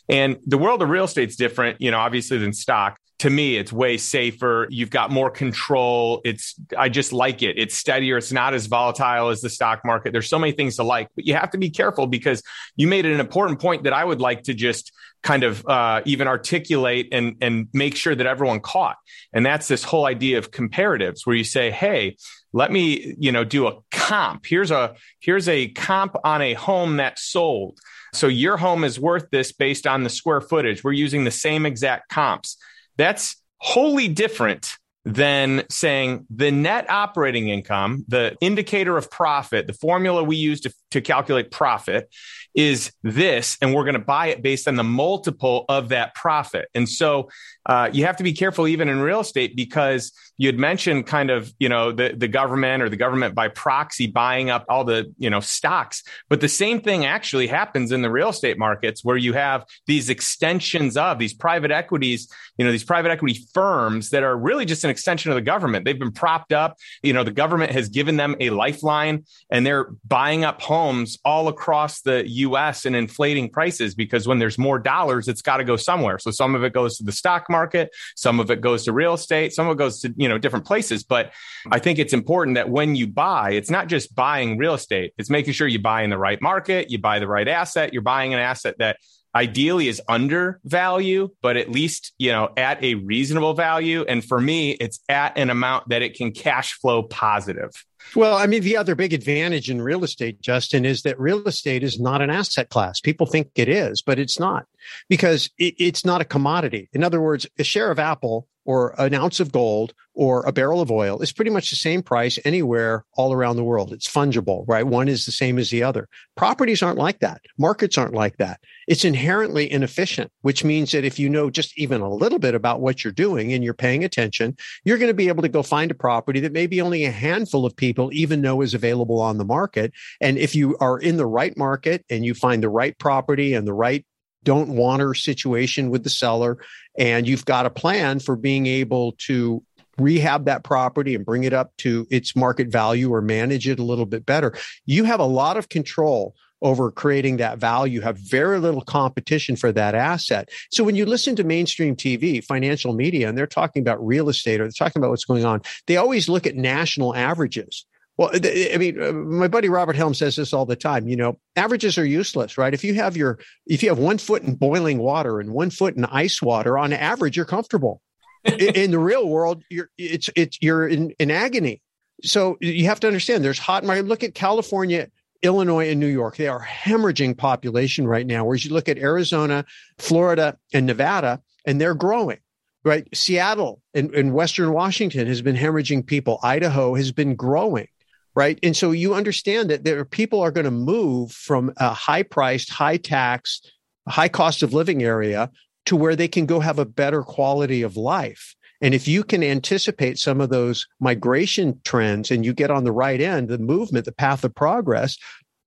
[0.08, 3.72] And the world of real estate's different, you know, obviously than stock to me it's
[3.72, 4.66] way safer.
[4.68, 6.20] You've got more control.
[6.26, 7.56] It's i just like it.
[7.56, 8.18] It's steadier.
[8.18, 10.12] It's not as volatile as the stock market.
[10.12, 12.42] There's so many things to like but you have to be careful because
[12.76, 16.28] you made an important point that i would like to just kind of uh, even
[16.28, 18.96] articulate and and make sure that everyone caught.
[19.32, 22.18] And that's this whole idea of comparatives where you say hey
[22.52, 24.44] let me you know do a comp.
[24.44, 27.78] Here's a here's a comp on a home that sold.
[28.12, 30.84] So your home is worth this based on the square footage.
[30.84, 32.58] We're using the same exact comps
[32.96, 40.24] that's wholly different than saying the net operating income, the indicator of profit, the formula
[40.24, 42.08] we use to, to calculate profit
[42.54, 46.68] is this, and we're going to buy it based on the multiple of that profit.
[46.74, 47.28] And so
[47.66, 51.30] uh, you have to be careful even in real estate because you had mentioned kind
[51.30, 55.12] of you know the the government or the government by proxy buying up all the
[55.18, 56.02] you know stocks.
[56.28, 60.10] But the same thing actually happens in the real estate markets where you have these
[60.10, 64.84] extensions of these private equities you know these private equity firms that are really just
[64.84, 65.84] an extension of the government.
[65.84, 66.76] They've been propped up.
[67.02, 71.48] You know the government has given them a lifeline and they're buying up homes all
[71.48, 75.76] across the US and inflating prices because when there's more dollars it's got to go
[75.76, 76.18] somewhere.
[76.18, 79.14] So some of it goes to the stock market some of it goes to real
[79.14, 81.04] estate some of it goes to you know different places.
[81.04, 81.32] But
[81.70, 85.12] i think it's important that when you buy it's not just buying real estate.
[85.18, 87.92] It's making sure you buy in the right market you buy the right asset.
[87.92, 88.98] You're buying an asset that
[89.34, 94.04] ideally is under value but at least you know at a reasonable value.
[94.06, 97.70] And for me it's at an amount that it can cash flow positive
[98.14, 101.82] well, I mean, the other big advantage in real estate, Justin, is that real estate
[101.82, 103.00] is not an asset class.
[103.00, 104.66] People think it is, but it's not
[105.08, 106.88] because it's not a commodity.
[106.92, 110.80] In other words, a share of Apple or an ounce of gold or a barrel
[110.80, 113.92] of oil is pretty much the same price anywhere all around the world.
[113.92, 114.86] It's fungible, right?
[114.86, 116.08] One is the same as the other.
[116.36, 117.40] Properties aren't like that.
[117.58, 118.60] Markets aren't like that.
[118.86, 122.80] It's inherently inefficient, which means that if you know just even a little bit about
[122.80, 125.90] what you're doing and you're paying attention, you're going to be able to go find
[125.90, 129.44] a property that maybe only a handful of people even know is available on the
[129.44, 129.92] market.
[130.20, 133.66] And if you are in the right market and you find the right property and
[133.66, 134.04] the right
[134.44, 136.58] don't wanter situation with the seller
[136.96, 139.62] and you've got a plan for being able to
[139.98, 143.84] rehab that property and bring it up to its market value or manage it a
[143.84, 144.54] little bit better.
[144.86, 148.00] You have a lot of control over creating that value.
[148.00, 150.48] Have very little competition for that asset.
[150.70, 154.60] So when you listen to mainstream tv financial media and they're talking about real estate
[154.60, 157.84] or they're talking about what's going on they always look at national averages
[158.16, 161.08] well, I mean, uh, my buddy Robert Helms says this all the time.
[161.08, 162.72] You know, averages are useless, right?
[162.72, 165.96] If you have your, if you have one foot in boiling water and one foot
[165.96, 168.00] in ice water, on average, you're comfortable.
[168.44, 171.80] in, in, the real world, you're it's it's you're in, in agony.
[172.22, 173.42] So you have to understand.
[173.42, 173.84] There's hot.
[173.84, 175.08] Look at California
[175.44, 178.44] Illinois and New York, they are hemorrhaging population right now.
[178.44, 179.64] Whereas you look at Arizona,
[179.98, 182.38] Florida, and Nevada, and they're growing.
[182.82, 186.38] Right, Seattle and, and Western Washington has been hemorrhaging people.
[186.42, 187.88] Idaho has been growing
[188.34, 188.58] right?
[188.62, 192.22] And so you understand that there are people are going to move from a high
[192.22, 193.60] priced, high tax,
[194.08, 195.50] high cost of living area
[195.86, 198.54] to where they can go have a better quality of life.
[198.80, 202.92] And if you can anticipate some of those migration trends and you get on the
[202.92, 205.16] right end, the movement, the path of progress,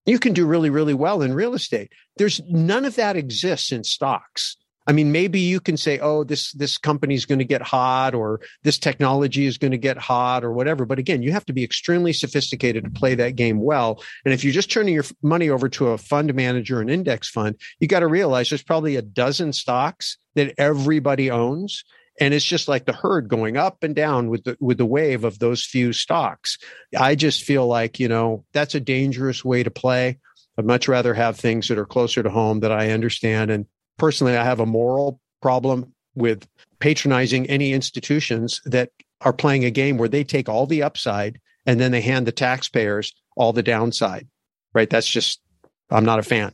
[0.06, 1.91] you can do really, really well in real estate.
[2.17, 4.56] There's none of that exists in stocks.
[4.88, 8.15] I mean, maybe you can say, oh, this, this company is going to get hot
[8.15, 10.86] or this technology is going to get hot or whatever.
[10.86, 14.02] But again, you have to be extremely sophisticated to play that game well.
[14.23, 17.60] And if you're just turning your money over to a fund manager, an index fund,
[17.80, 21.84] you got to realize there's probably a dozen stocks that everybody owns.
[22.19, 25.23] And it's just like the herd going up and down with the with the wave
[25.23, 26.58] of those few stocks.
[26.97, 30.17] I just feel like, you know, that's a dangerous way to play.
[30.58, 34.38] I'd much rather have things that are closer to home that I understand and personally,
[34.38, 36.47] I have a moral problem with
[36.79, 41.79] patronizing any institutions that are playing a game where they take all the upside and
[41.79, 44.27] then they hand the taxpayers all the downside.
[44.73, 44.89] Right?
[44.89, 45.41] That's just,
[45.89, 46.53] I'm not a fan.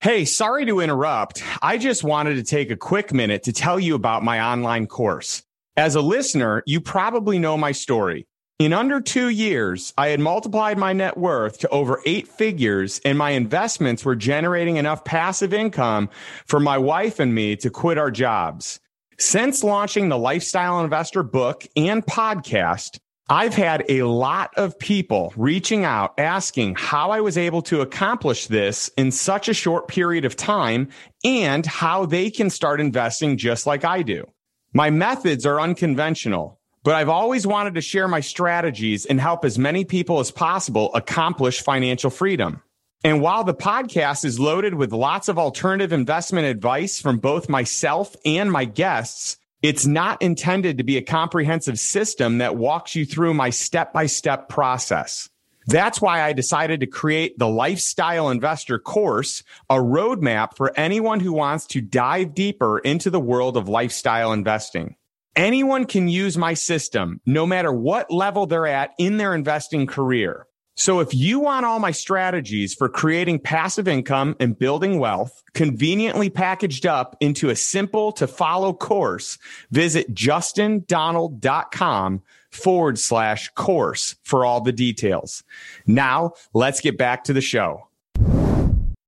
[0.00, 1.42] Hey, sorry to interrupt.
[1.60, 5.42] I just wanted to take a quick minute to tell you about my online course.
[5.76, 8.27] As a listener, you probably know my story.
[8.58, 13.16] In under two years, I had multiplied my net worth to over eight figures, and
[13.16, 16.10] my investments were generating enough passive income
[16.44, 18.80] for my wife and me to quit our jobs.
[19.16, 25.84] Since launching the Lifestyle Investor book and podcast, I've had a lot of people reaching
[25.84, 30.34] out asking how I was able to accomplish this in such a short period of
[30.34, 30.88] time
[31.22, 34.24] and how they can start investing just like I do.
[34.72, 36.57] My methods are unconventional
[36.88, 40.90] but I've always wanted to share my strategies and help as many people as possible
[40.94, 42.62] accomplish financial freedom.
[43.04, 48.16] And while the podcast is loaded with lots of alternative investment advice from both myself
[48.24, 53.34] and my guests, it's not intended to be a comprehensive system that walks you through
[53.34, 55.28] my step by step process.
[55.66, 61.34] That's why I decided to create the Lifestyle Investor course, a roadmap for anyone who
[61.34, 64.96] wants to dive deeper into the world of lifestyle investing.
[65.38, 70.48] Anyone can use my system, no matter what level they're at in their investing career.
[70.74, 76.28] So if you want all my strategies for creating passive income and building wealth conveniently
[76.28, 79.38] packaged up into a simple to follow course,
[79.70, 85.44] visit justindonald.com forward slash course for all the details.
[85.86, 87.87] Now let's get back to the show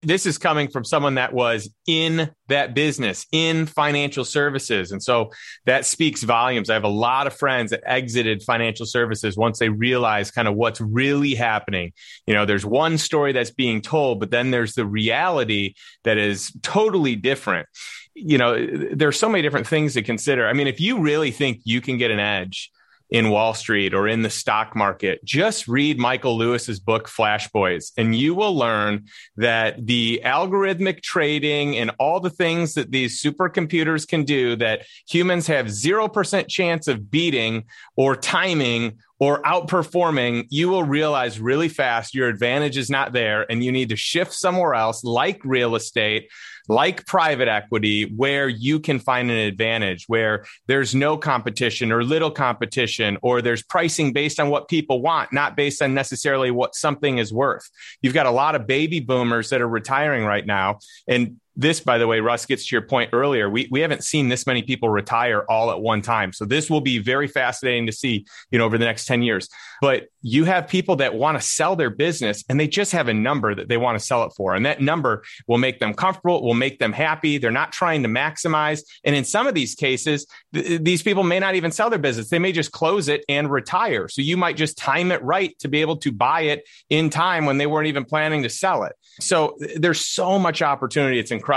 [0.03, 4.93] this is coming from someone that was in that business in financial services.
[4.93, 5.31] And so
[5.67, 6.71] that speaks volumes.
[6.71, 10.55] I have a lot of friends that exited financial services once they realized kind of
[10.55, 11.93] what's really happening.
[12.27, 16.53] You know there's one story that's being told but then there's the reality that is
[16.63, 17.69] totally different.
[18.15, 20.47] You know there's so many different things to consider.
[20.47, 22.71] I mean if you really think you can get an edge
[23.11, 27.93] in Wall Street or in the stock market, just read Michael Lewis's book, Flash Boys,
[27.97, 34.07] and you will learn that the algorithmic trading and all the things that these supercomputers
[34.07, 37.65] can do that humans have 0% chance of beating
[37.97, 43.63] or timing or outperforming, you will realize really fast your advantage is not there and
[43.63, 46.31] you need to shift somewhere else, like real estate,
[46.71, 52.31] like private equity, where you can find an advantage, where there's no competition or little
[52.31, 57.19] competition, or there's pricing based on what people want, not based on necessarily what something
[57.19, 57.69] is worth.
[58.03, 60.79] You've got a lot of baby boomers that are retiring right now.
[61.09, 63.51] And this, by the way, Russ gets to your point earlier.
[63.51, 66.33] We, we haven't seen this many people retire all at one time.
[66.33, 69.49] So this will be very fascinating to see, you know, over the next 10 years.
[69.83, 73.15] But you have people that want to sell their business and they just have a
[73.15, 74.55] number that they want to sell it for.
[74.55, 77.37] And that number will make them comfortable, will make them happy.
[77.37, 78.83] They're not trying to maximize.
[79.05, 82.31] And in some of these cases, th- these people may not even sell their business.
[82.31, 84.09] They may just close it and retire.
[84.09, 87.45] So you might just time it right to be able to buy it in time
[87.45, 88.93] when they weren't even planning to sell it.
[89.21, 91.19] So there's so much opportunity.
[91.19, 91.50] It's incredible.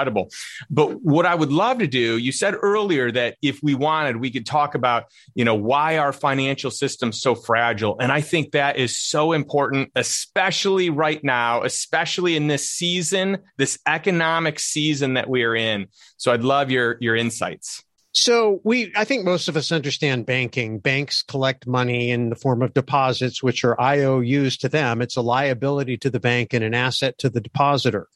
[0.69, 4.31] But what I would love to do, you said earlier that if we wanted, we
[4.31, 7.97] could talk about, you know, why our financial system's so fragile.
[7.99, 13.79] And I think that is so important, especially right now, especially in this season, this
[13.87, 15.87] economic season that we are in.
[16.17, 17.83] So I'd love your your insights.
[18.15, 20.77] So we, I think most of us understand banking.
[20.77, 25.01] Banks collect money in the form of deposits, which are IOUs to them.
[25.01, 28.07] It's a liability to the bank and an asset to the depositor.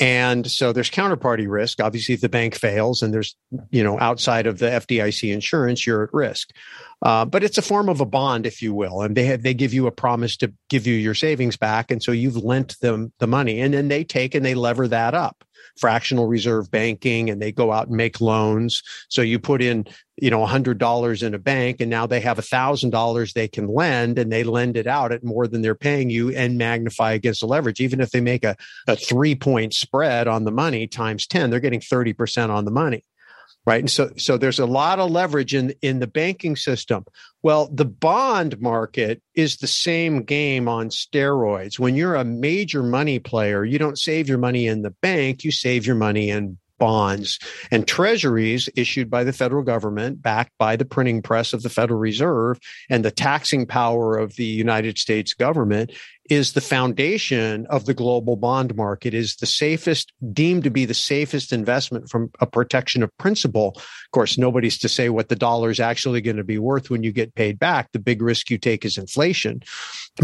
[0.00, 1.78] And so there's counterparty risk.
[1.80, 3.36] Obviously, if the bank fails and there's,
[3.70, 6.50] you know, outside of the FDIC insurance, you're at risk.
[7.02, 9.54] Uh, but it's a form of a bond, if you will, and they have, they
[9.54, 13.12] give you a promise to give you your savings back, and so you've lent them
[13.18, 15.44] the money, and then they take and they lever that up
[15.78, 18.82] fractional reserve banking and they go out and make loans.
[19.08, 19.86] So you put in,
[20.16, 24.30] you know, $100 in a bank and now they have $1,000 they can lend and
[24.30, 27.80] they lend it out at more than they're paying you and magnify against the leverage.
[27.80, 28.56] Even if they make a,
[28.86, 33.04] a three point spread on the money times 10, they're getting 30% on the money
[33.70, 33.80] right?
[33.80, 37.04] And so so there's a lot of leverage in in the banking system.
[37.42, 41.78] Well the bond market is the same game on steroids.
[41.78, 45.52] When you're a major money player you don't save your money in the bank you
[45.52, 47.38] save your money in bonds
[47.70, 52.00] and treasuries issued by the federal government backed by the printing press of the federal
[52.00, 52.58] reserve
[52.88, 55.92] and the taxing power of the united states government
[56.30, 59.12] is the foundation of the global bond market.
[59.12, 64.10] Is the safest deemed to be the safest investment from a protection of principle of
[64.12, 67.12] course nobody's to say what the dollar is actually going to be worth when you
[67.12, 67.90] get paid back.
[67.92, 69.62] The big risk you take is inflation.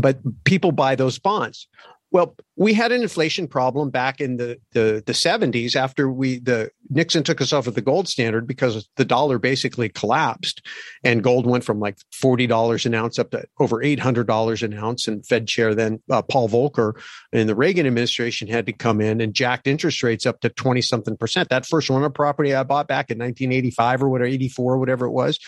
[0.01, 1.67] But people buy those bonds
[2.13, 6.71] well, we had an inflation problem back in the, the, the 70s after we the
[6.89, 10.65] Nixon took us off of the gold standard because the dollar basically collapsed
[11.03, 15.09] and gold went from like $40 an ounce up to over $800 an ounce.
[15.09, 16.95] And Fed chair then uh, Paul Volcker
[17.33, 20.81] in the Reagan administration had to come in and jacked interest rates up to 20
[20.83, 21.49] something percent.
[21.49, 25.13] That first rental property I bought back in 1985 or whatever, 84 or whatever it
[25.13, 25.41] was,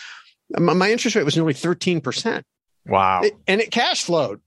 [0.57, 2.43] my interest rate was nearly 13%.
[2.85, 3.21] Wow.
[3.23, 4.41] It, and it cash flowed.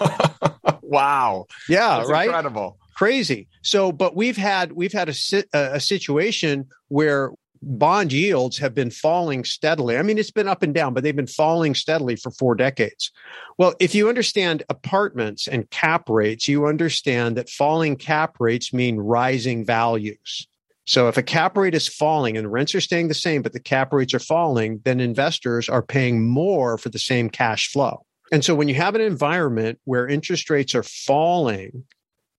[0.82, 1.46] wow.
[1.68, 2.26] Yeah, That's right.
[2.26, 2.78] Incredible.
[2.96, 3.48] Crazy.
[3.62, 7.32] So, but we've had we've had a a situation where
[7.64, 9.96] bond yields have been falling steadily.
[9.96, 13.10] I mean, it's been up and down, but they've been falling steadily for four decades.
[13.58, 18.98] Well, if you understand apartments and cap rates, you understand that falling cap rates mean
[18.98, 20.46] rising values.
[20.86, 23.60] So if a cap rate is falling and rents are staying the same, but the
[23.60, 28.04] cap rates are falling, then investors are paying more for the same cash flow.
[28.34, 31.84] And so when you have an environment where interest rates are falling,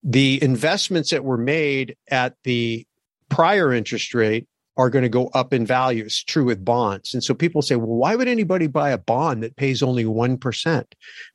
[0.02, 2.86] the investments that were made at the
[3.30, 6.04] prior interest rate are going to go up in value.
[6.04, 7.14] It's true with bonds.
[7.14, 10.84] And so people say, well, why would anybody buy a bond that pays only 1%?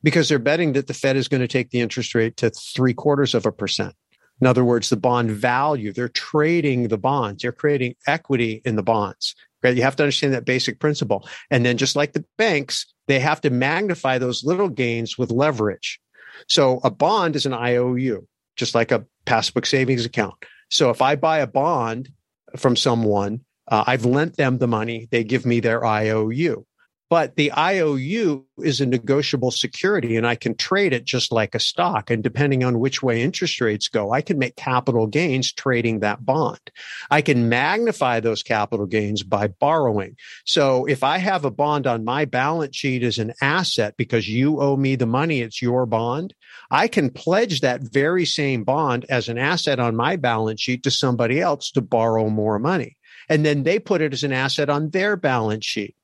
[0.04, 2.94] Because they're betting that the Fed is going to take the interest rate to three
[2.94, 3.96] quarters of a percent.
[4.40, 8.84] In other words, the bond value, they're trading the bonds, they're creating equity in the
[8.84, 9.34] bonds.
[9.62, 9.76] Right?
[9.76, 11.28] You have to understand that basic principle.
[11.50, 16.00] And then just like the banks, they have to magnify those little gains with leverage.
[16.48, 20.34] So a bond is an IOU, just like a passbook savings account.
[20.70, 22.08] So if I buy a bond
[22.56, 26.66] from someone, uh, I've lent them the money, they give me their IOU.
[27.12, 31.60] But the IOU is a negotiable security and I can trade it just like a
[31.60, 32.10] stock.
[32.10, 36.24] And depending on which way interest rates go, I can make capital gains trading that
[36.24, 36.70] bond.
[37.10, 40.16] I can magnify those capital gains by borrowing.
[40.46, 44.62] So if I have a bond on my balance sheet as an asset because you
[44.62, 46.32] owe me the money, it's your bond.
[46.70, 50.90] I can pledge that very same bond as an asset on my balance sheet to
[50.90, 52.96] somebody else to borrow more money.
[53.28, 55.94] And then they put it as an asset on their balance sheet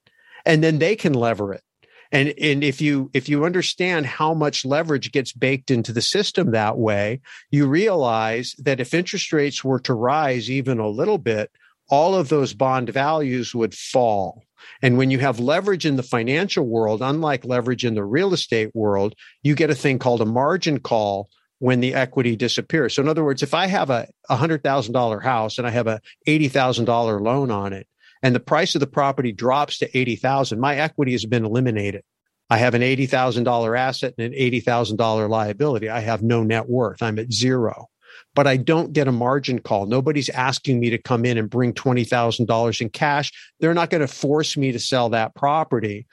[0.49, 1.63] and then they can lever it.
[2.11, 6.53] And and if you if you understand how much leverage gets baked into the system
[6.53, 7.21] that way
[7.51, 11.51] you realize that if interest rates were to rise even a little bit
[11.91, 14.43] all of those bond values would fall.
[14.83, 18.75] And when you have leverage in the financial world unlike leverage in the real estate
[18.75, 21.29] world you get a thing called a margin call
[21.59, 22.95] when the equity disappears.
[22.95, 27.21] So in other words if i have a $100000 house and i have a $80000
[27.21, 27.87] loan on it
[28.23, 32.03] and the price of the property drops to 80,000, my equity has been eliminated.
[32.51, 35.89] I have an $80,000 asset and an $80,000 liability.
[35.89, 37.03] I have no net worth.
[37.03, 37.89] I'm at zero,
[38.35, 39.87] but I don't get a margin call.
[39.87, 43.33] Nobody's asking me to come in and bring $20,000 in cash.
[43.61, 46.07] They're not going to force me to sell that property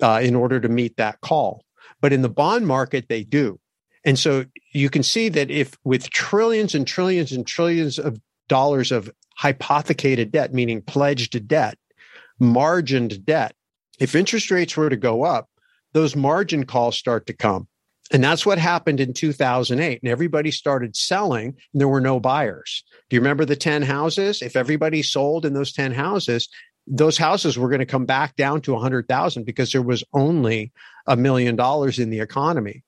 [0.00, 1.64] uh, in order to meet that call.
[2.00, 3.60] But in the bond market, they do.
[4.04, 8.90] And so you can see that if with trillions and trillions and trillions of dollars
[8.90, 11.78] of hypothecated debt, meaning pledged debt,
[12.38, 13.54] margined debt.
[13.98, 15.48] If interest rates were to go up,
[15.92, 17.68] those margin calls start to come.
[18.12, 20.00] And that's what happened in 2008.
[20.02, 22.84] And everybody started selling, and there were no buyers.
[23.08, 24.42] Do you remember the 10 houses?
[24.42, 26.48] If everybody sold in those 10 houses,
[26.86, 30.72] those houses were going to come back down to 100,000 because there was only
[31.06, 32.84] a million dollars in the economy.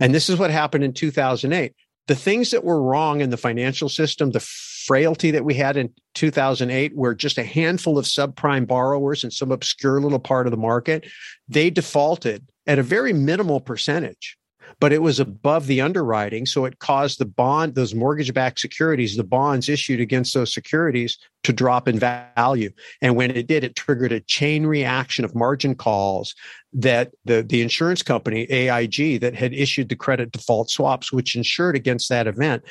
[0.00, 1.74] And this is what happened in 2008.
[2.06, 4.40] The things that were wrong in the financial system, the
[4.86, 9.50] frailty that we had in 2008, where just a handful of subprime borrowers in some
[9.50, 11.06] obscure little part of the market,
[11.48, 14.36] they defaulted at a very minimal percentage.
[14.80, 16.46] but it was above the underwriting.
[16.46, 21.18] So it caused the bond, those mortgage backed securities, the bonds issued against those securities
[21.44, 22.70] to drop in value.
[23.00, 26.34] And when it did, it triggered a chain reaction of margin calls
[26.72, 31.76] that the, the insurance company, AIG, that had issued the credit default swaps, which insured
[31.76, 32.62] against that event,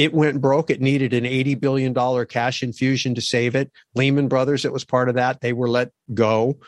[0.00, 0.70] it went broke.
[0.70, 3.70] It needed an $80 billion cash infusion to save it.
[3.94, 5.40] Lehman Brothers, it was part of that.
[5.40, 6.58] They were let go.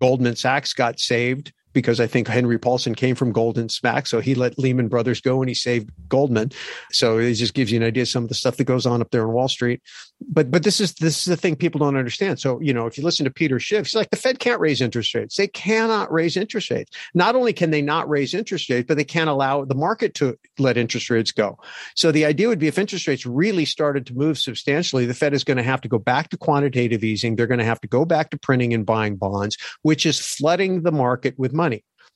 [0.00, 4.10] Goldman Sachs got saved because I think Henry Paulson came from Goldman Sachs.
[4.10, 6.50] So he let Lehman Brothers go and he saved Goldman.
[6.90, 9.00] So it just gives you an idea of some of the stuff that goes on
[9.00, 9.80] up there on Wall Street.
[10.28, 12.40] But but this is this is the thing people don't understand.
[12.40, 14.80] So, you know, if you listen to Peter Schiff, he's like the Fed can't raise
[14.80, 15.36] interest rates.
[15.36, 16.90] They cannot raise interest rates.
[17.14, 20.36] Not only can they not raise interest rates, but they can't allow the market to
[20.58, 21.58] let interest rates go.
[21.94, 25.32] So the idea would be if interest rates really started to move substantially, the Fed
[25.32, 27.36] is going to have to go back to quantitative easing.
[27.36, 30.82] They're going to have to go back to printing and buying bonds, which is flooding
[30.82, 31.67] the market with money.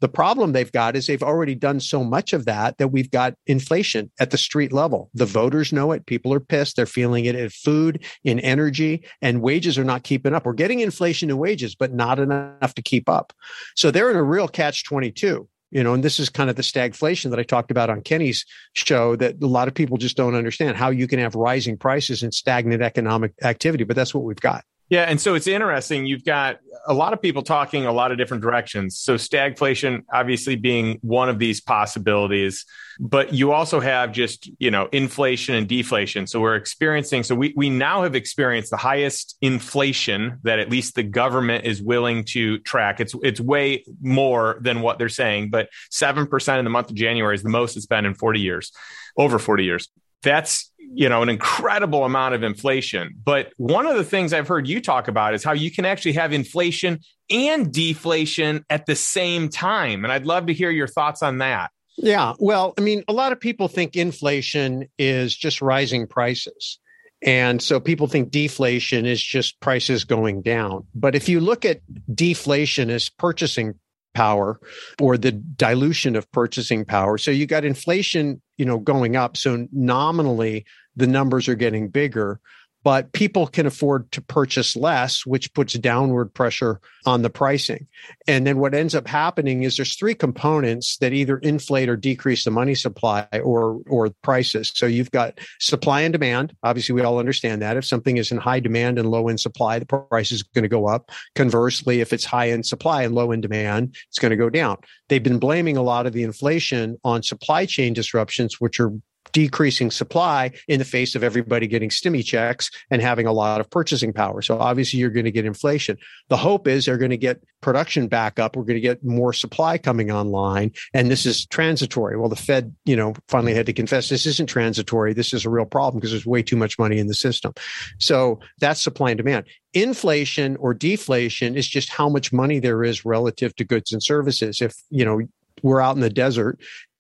[0.03, 3.35] The problem they've got is they've already done so much of that that we've got
[3.47, 5.11] inflation at the street level.
[5.15, 6.07] The voters know it.
[6.07, 6.75] People are pissed.
[6.75, 10.45] They're feeling it in food, in energy, and wages are not keeping up.
[10.45, 13.33] We're getting inflation in wages, but not enough to keep up.
[13.77, 16.63] So they're in a real catch 22 you know and this is kind of the
[16.63, 18.45] stagflation that i talked about on kenny's
[18.75, 22.23] show that a lot of people just don't understand how you can have rising prices
[22.23, 26.05] and stagnant economic activity but that's what we've got yeah, and so it's interesting.
[26.05, 28.99] You've got a lot of people talking a lot of different directions.
[28.99, 32.67] So stagflation obviously being one of these possibilities,
[33.01, 36.27] but you also have just, you know, inflation and deflation.
[36.27, 40.95] So we're experiencing so we we now have experienced the highest inflation that at least
[40.95, 43.01] the government is willing to track.
[43.01, 47.35] It's it's way more than what they're saying, but 7% in the month of January
[47.35, 48.73] is the most it's been in 40 years.
[49.17, 49.89] Over 40 years
[50.23, 53.15] that's you know an incredible amount of inflation.
[53.25, 56.13] But one of the things i've heard you talk about is how you can actually
[56.13, 60.05] have inflation and deflation at the same time.
[60.05, 61.71] And i'd love to hear your thoughts on that.
[61.97, 62.35] Yeah.
[62.39, 66.79] Well i mean a lot of people think inflation is just rising prices.
[67.25, 70.89] And so people think deflation is just prices going down.
[70.93, 71.81] But if you look at
[72.13, 73.75] deflation as purchasing
[74.15, 74.61] power
[75.01, 77.19] or the dilution of purchasing power.
[77.19, 79.37] So you got inflation, you know, going up.
[79.37, 80.65] So nominally
[80.97, 82.41] the numbers are getting bigger,
[82.85, 87.87] but people can afford to purchase less, which puts downward pressure on the pricing.
[88.27, 92.45] And then what ends up happening is there's three components that either inflate or decrease
[92.45, 94.73] the money supply or or prices.
[94.75, 96.55] So you've got supply and demand.
[96.63, 97.77] Obviously, we all understand that.
[97.77, 100.69] If something is in high demand and low in supply, the price is going to
[100.69, 101.11] go up.
[101.35, 104.77] Conversely, if it's high in supply and low in demand, it's going to go down.
[105.09, 108.93] They've been blaming a lot of the inflation on supply chain disruptions, which are
[109.33, 113.69] decreasing supply in the face of everybody getting stimmy checks and having a lot of
[113.71, 114.43] purchasing power.
[114.43, 115.97] So obviously you're going to get inflation.
[116.29, 118.57] The hope is they're going to get production back up.
[118.57, 122.17] We're going to get more supply coming online and this is transitory.
[122.19, 125.13] Well, the Fed, you know, finally had to confess this isn't transitory.
[125.13, 127.53] This is a real problem because there's way too much money in the system.
[127.99, 129.47] So that's supply and demand.
[129.73, 134.61] Inflation or deflation is just how much money there is relative to goods and services.
[134.61, 135.23] If, you know,
[135.63, 136.59] we're out in the desert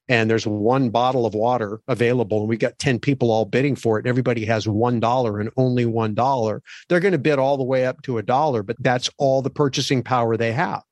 [0.08, 3.98] and there's one bottle of water available and we got 10 people all bidding for
[3.98, 7.56] it and everybody has one dollar and only one dollar they're going to bid all
[7.56, 10.82] the way up to a dollar but that's all the purchasing power they have.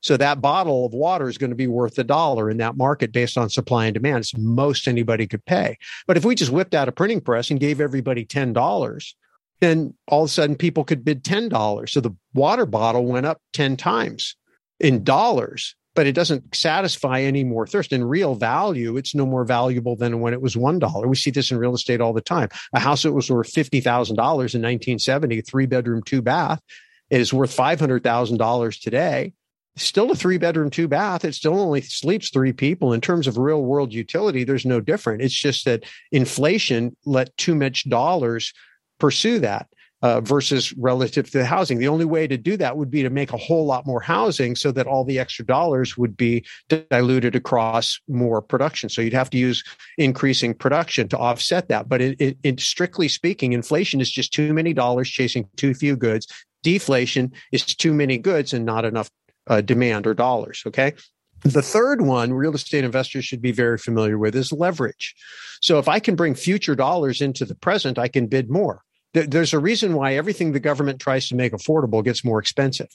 [0.00, 3.10] So that bottle of water is going to be worth a dollar in that market
[3.10, 4.18] based on supply and demand.
[4.18, 5.78] It's most anybody could pay.
[6.06, 9.14] But if we just whipped out a printing press and gave everybody $10
[9.60, 13.40] then all of a sudden people could bid $10 so the water bottle went up
[13.52, 14.36] 10 times
[14.80, 17.92] in dollars but it doesn't satisfy any more thirst.
[17.92, 21.08] In real value, it's no more valuable than when it was one dollar.
[21.08, 22.48] We see this in real estate all the time.
[22.72, 26.60] A house that was worth fifty thousand dollars in 1970, three bedroom, two bath,
[27.10, 29.32] is worth five hundred thousand dollars today.
[29.76, 31.24] Still a three bedroom, two bath.
[31.24, 32.92] It still only sleeps three people.
[32.92, 35.22] In terms of real world utility, there's no different.
[35.22, 38.52] It's just that inflation let too much dollars
[39.00, 39.66] pursue that
[40.04, 41.78] uh, versus relative to the housing.
[41.78, 44.54] The only way to do that would be to make a whole lot more housing
[44.54, 48.90] so that all the extra dollars would be diluted across more production.
[48.90, 49.64] So you'd have to use
[49.96, 51.88] increasing production to offset that.
[51.88, 56.26] But it, strictly speaking, inflation is just too many dollars chasing too few goods.
[56.62, 59.08] Deflation is too many goods and not enough
[59.46, 60.62] uh, demand or dollars.
[60.66, 60.92] Okay.
[61.44, 65.14] The third one real estate investors should be very familiar with is leverage.
[65.62, 68.82] So if I can bring future dollars into the present, I can bid more
[69.14, 72.88] there's a reason why everything the government tries to make affordable gets more expensive.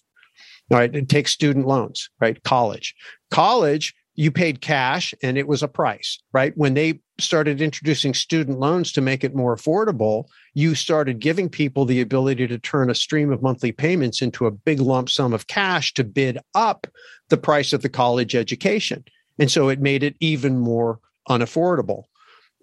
[0.70, 0.94] Right.
[0.94, 2.42] It takes student loans, right?
[2.44, 2.94] College.
[3.32, 6.54] College, you paid cash and it was a price, right?
[6.56, 11.86] When they started introducing student loans to make it more affordable, you started giving people
[11.86, 15.48] the ability to turn a stream of monthly payments into a big lump sum of
[15.48, 16.86] cash to bid up
[17.30, 19.04] the price of the college education.
[19.40, 21.00] And so it made it even more
[21.30, 22.04] unaffordable.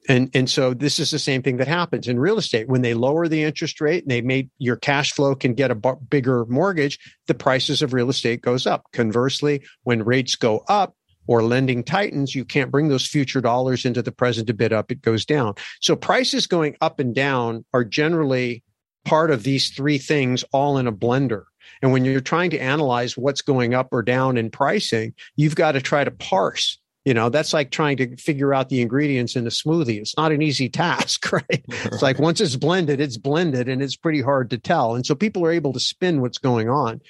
[0.09, 2.69] And, and so this is the same thing that happens in real estate.
[2.69, 5.75] When they lower the interest rate and they make your cash flow can get a
[5.75, 8.87] b- bigger mortgage, the prices of real estate goes up.
[8.93, 10.95] Conversely, when rates go up,
[11.27, 14.91] or lending tightens, you can't bring those future dollars into the present to bid up.
[14.91, 15.55] It goes down.
[15.81, 18.63] So prices going up and down are generally
[19.05, 21.45] part of these three things all in a blender.
[21.83, 25.73] And when you're trying to analyze what's going up or down in pricing, you've got
[25.73, 29.47] to try to parse you know, that's like trying to figure out the ingredients in
[29.47, 30.01] a smoothie.
[30.01, 31.65] It's not an easy task, right?
[31.69, 34.97] it's like once it's blended, it's blended and it's pretty hard to tell.
[34.97, 37.01] And so people are able to spin what's going on.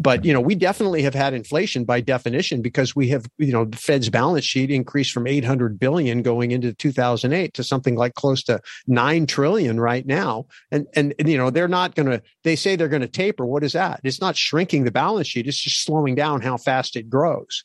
[0.00, 3.66] But, you know, we definitely have had inflation by definition because we have, you know,
[3.66, 8.42] the Fed's balance sheet increased from 800 billion going into 2008 to something like close
[8.44, 10.46] to 9 trillion right now.
[10.72, 13.44] And, and, and you know, they're not going to, they say they're going to taper.
[13.44, 14.00] What is that?
[14.02, 15.46] It's not shrinking the balance sheet.
[15.46, 17.62] It's just slowing down how fast it grows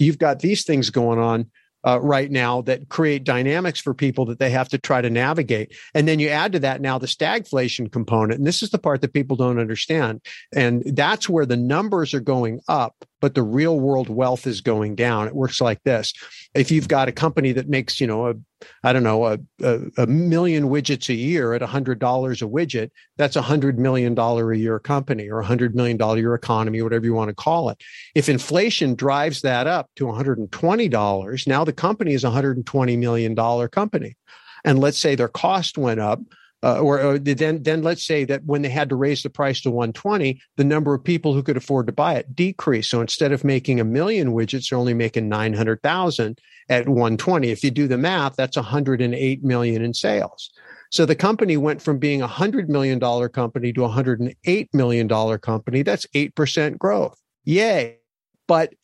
[0.00, 1.50] you've got these things going on
[1.86, 5.74] uh, right now that create dynamics for people that they have to try to navigate.
[5.94, 8.38] And then you add to that now the stagflation component.
[8.38, 10.20] And this is the part that people don't understand.
[10.54, 14.94] And that's where the numbers are going up but the real world wealth is going
[14.94, 15.26] down.
[15.26, 16.12] It works like this.
[16.54, 18.34] If you've got a company that makes, you know, a,
[18.82, 22.46] I don't know, a, a, a million widgets a year at a hundred dollars a
[22.46, 26.34] widget, that's a hundred million dollar a year company or a hundred million dollar year
[26.34, 27.82] economy, whatever you want to call it.
[28.14, 33.36] If inflation drives that up to $120, now the company is a $120 million
[33.68, 34.16] company.
[34.64, 36.20] And let's say their cost went up
[36.62, 39.60] uh, or, or, then then let's say that when they had to raise the price
[39.60, 42.90] to 120 the number of people who could afford to buy it decreased.
[42.90, 46.38] So instead of making a million widgets they're only making 900,000
[46.68, 50.50] at 120 if you do the math that's 108 million in sales.
[50.90, 55.06] So the company went from being a 100 million dollar company to a 108 million
[55.06, 55.82] dollar company.
[55.82, 57.20] That's 8% growth.
[57.44, 57.98] Yay.
[58.46, 58.74] But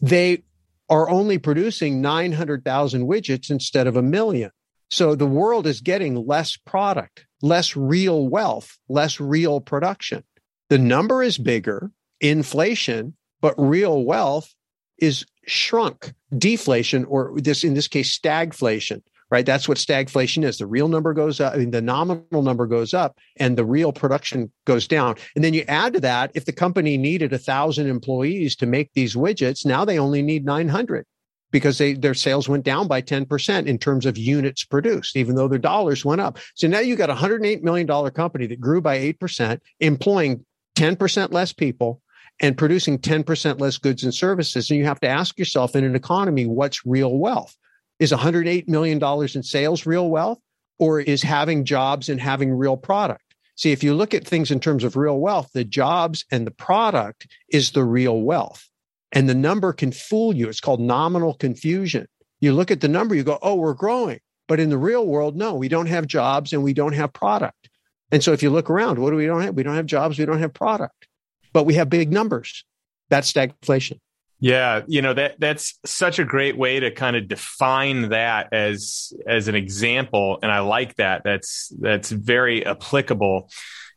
[0.00, 0.44] they
[0.88, 4.50] are only producing 900,000 widgets instead of a million
[4.90, 10.24] so the world is getting less product, less real wealth, less real production.
[10.70, 14.54] The number is bigger, inflation, but real wealth
[14.98, 19.46] is shrunk, deflation, or this in this case, stagflation, right?
[19.46, 20.58] That's what stagflation is.
[20.58, 23.92] The real number goes up, I mean, the nominal number goes up and the real
[23.92, 25.16] production goes down.
[25.34, 28.92] And then you add to that, if the company needed a thousand employees to make
[28.94, 31.06] these widgets, now they only need 900
[31.50, 35.48] because they, their sales went down by 10% in terms of units produced, even though
[35.48, 36.38] their dollars went up.
[36.54, 40.44] So now you've got a $108 million company that grew by 8%, employing
[40.76, 42.00] 10% less people
[42.40, 44.70] and producing 10% less goods and services.
[44.70, 47.56] And you have to ask yourself in an economy, what's real wealth?
[47.98, 50.38] Is $108 million in sales real wealth
[50.78, 53.22] or is having jobs and having real product?
[53.56, 56.52] See, if you look at things in terms of real wealth, the jobs and the
[56.52, 58.67] product is the real wealth.
[59.12, 60.48] And the number can fool you.
[60.48, 62.06] It's called nominal confusion.
[62.40, 64.20] You look at the number, you go, oh, we're growing.
[64.46, 67.68] But in the real world, no, we don't have jobs and we don't have product.
[68.10, 69.54] And so if you look around, what do we don't have?
[69.54, 71.06] We don't have jobs, we don't have product,
[71.52, 72.64] but we have big numbers.
[73.10, 73.98] That's stagflation.
[74.40, 79.12] Yeah, you know that that's such a great way to kind of define that as
[79.26, 81.22] as an example and I like that.
[81.24, 83.50] That's that's very applicable.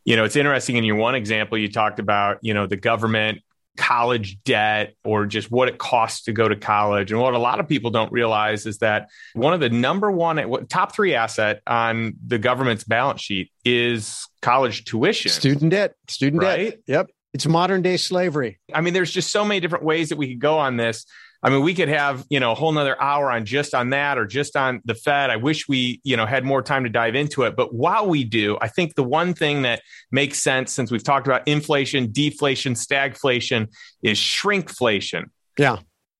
[0.04, 3.44] You know, it's interesting in your one example you talked about, you know, the government
[3.78, 7.12] college debt or just what it costs to go to college.
[7.12, 10.68] And what a lot of people don't realize is that one of the number one
[10.68, 15.32] top three asset on the government's balance sheet is college tuition.
[15.32, 15.96] Student debt.
[16.08, 16.72] Student right?
[16.72, 16.80] debt.
[16.88, 17.12] Yep.
[17.34, 18.60] It's modern day slavery.
[18.74, 21.06] I mean, there's just so many different ways that we could go on this.
[21.44, 24.18] I mean, we could have, you know, a whole nother hour on just on that
[24.20, 25.32] or just on the Fed.
[25.32, 27.56] I wish we, you know, had more time to dive into it.
[27.56, 29.82] But while we do, I think the one thing that
[30.12, 33.70] makes sense since we've talked about inflation, deflation, stagflation
[34.04, 35.26] is shrinkflation.
[35.58, 35.78] Yeah.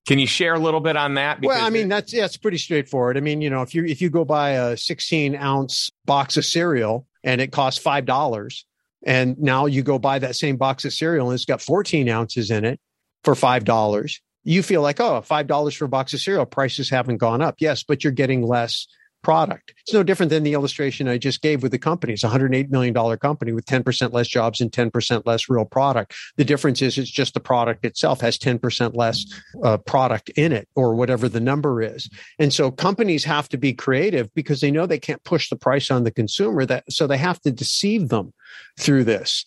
[0.08, 1.40] Can you share a little bit on that?
[1.40, 3.16] Because well, I mean, that's, yeah, it's pretty straightforward.
[3.16, 6.46] I mean, you know, if you, if you go buy a 16 ounce box of
[6.46, 8.64] cereal and it costs $5
[9.06, 12.50] and now you go buy that same box of cereal and it's got 14 ounces
[12.50, 12.80] in it
[13.24, 17.42] for $5 you feel like, oh, $5 for a box of cereal, prices haven't gone
[17.42, 17.56] up.
[17.60, 18.88] Yes, but you're getting less
[19.22, 19.74] product.
[19.82, 22.14] It's no different than the illustration I just gave with the company.
[22.14, 26.16] It's a $108 million company with 10% less jobs and 10% less real product.
[26.38, 29.26] The difference is it's just the product itself has 10% less
[29.64, 32.10] uh, product in it or whatever the number is.
[32.40, 35.92] And so companies have to be creative because they know they can't push the price
[35.92, 38.34] on the consumer that so they have to deceive them
[38.80, 39.46] through this.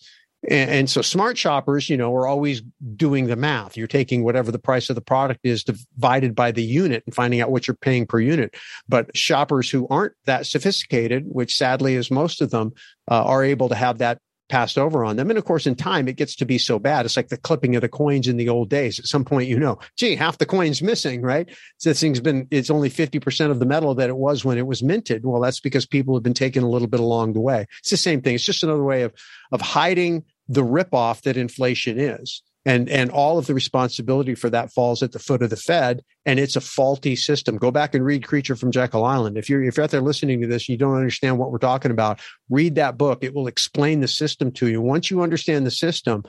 [0.49, 2.61] And, and, so smart shoppers, you know, are always
[2.95, 3.75] doing the math.
[3.75, 7.41] You're taking whatever the price of the product is divided by the unit and finding
[7.41, 8.55] out what you're paying per unit.
[8.87, 12.73] But shoppers who aren't that sophisticated, which sadly is most of them,
[13.09, 14.19] uh, are able to have that
[14.49, 15.29] passed over on them.
[15.29, 17.05] And of course, in time, it gets to be so bad.
[17.05, 18.99] It's like the clipping of the coins in the old days.
[18.99, 21.49] At some point, you know, gee, half the coin's missing, right?
[21.77, 24.67] So this thing's been, it's only 50% of the metal that it was when it
[24.67, 25.25] was minted.
[25.25, 27.65] Well, that's because people have been taken a little bit along the way.
[27.79, 28.35] It's the same thing.
[28.35, 29.13] It's just another way of,
[29.51, 34.71] of hiding the ripoff that inflation is and and all of the responsibility for that
[34.71, 37.57] falls at the foot of the Fed, and it's a faulty system.
[37.57, 39.37] Go back and read Creature from Jekyll Island.
[39.37, 41.59] If you're if you're out there listening to this, and you don't understand what we're
[41.59, 42.19] talking about.
[42.49, 44.81] Read that book; it will explain the system to you.
[44.81, 46.23] Once you understand the system,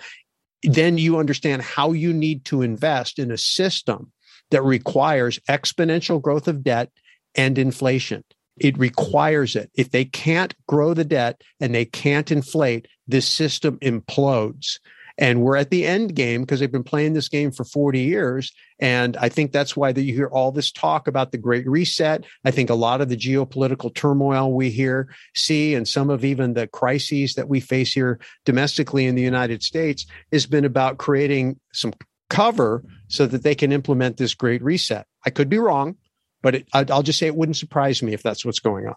[0.62, 4.12] then you understand how you need to invest in a system
[4.50, 6.90] that requires exponential growth of debt
[7.34, 8.22] and inflation.
[8.58, 9.70] It requires it.
[9.74, 14.78] If they can't grow the debt and they can't inflate, this system implodes.
[15.18, 18.52] And we're at the end game because they've been playing this game for 40 years.
[18.78, 22.24] And I think that's why that you hear all this talk about the Great Reset.
[22.44, 26.52] I think a lot of the geopolitical turmoil we hear, see, and some of even
[26.52, 31.58] the crises that we face here domestically in the United States has been about creating
[31.72, 31.94] some
[32.28, 35.06] cover so that they can implement this Great Reset.
[35.24, 35.96] I could be wrong,
[36.42, 38.96] but it, I'll just say it wouldn't surprise me if that's what's going on.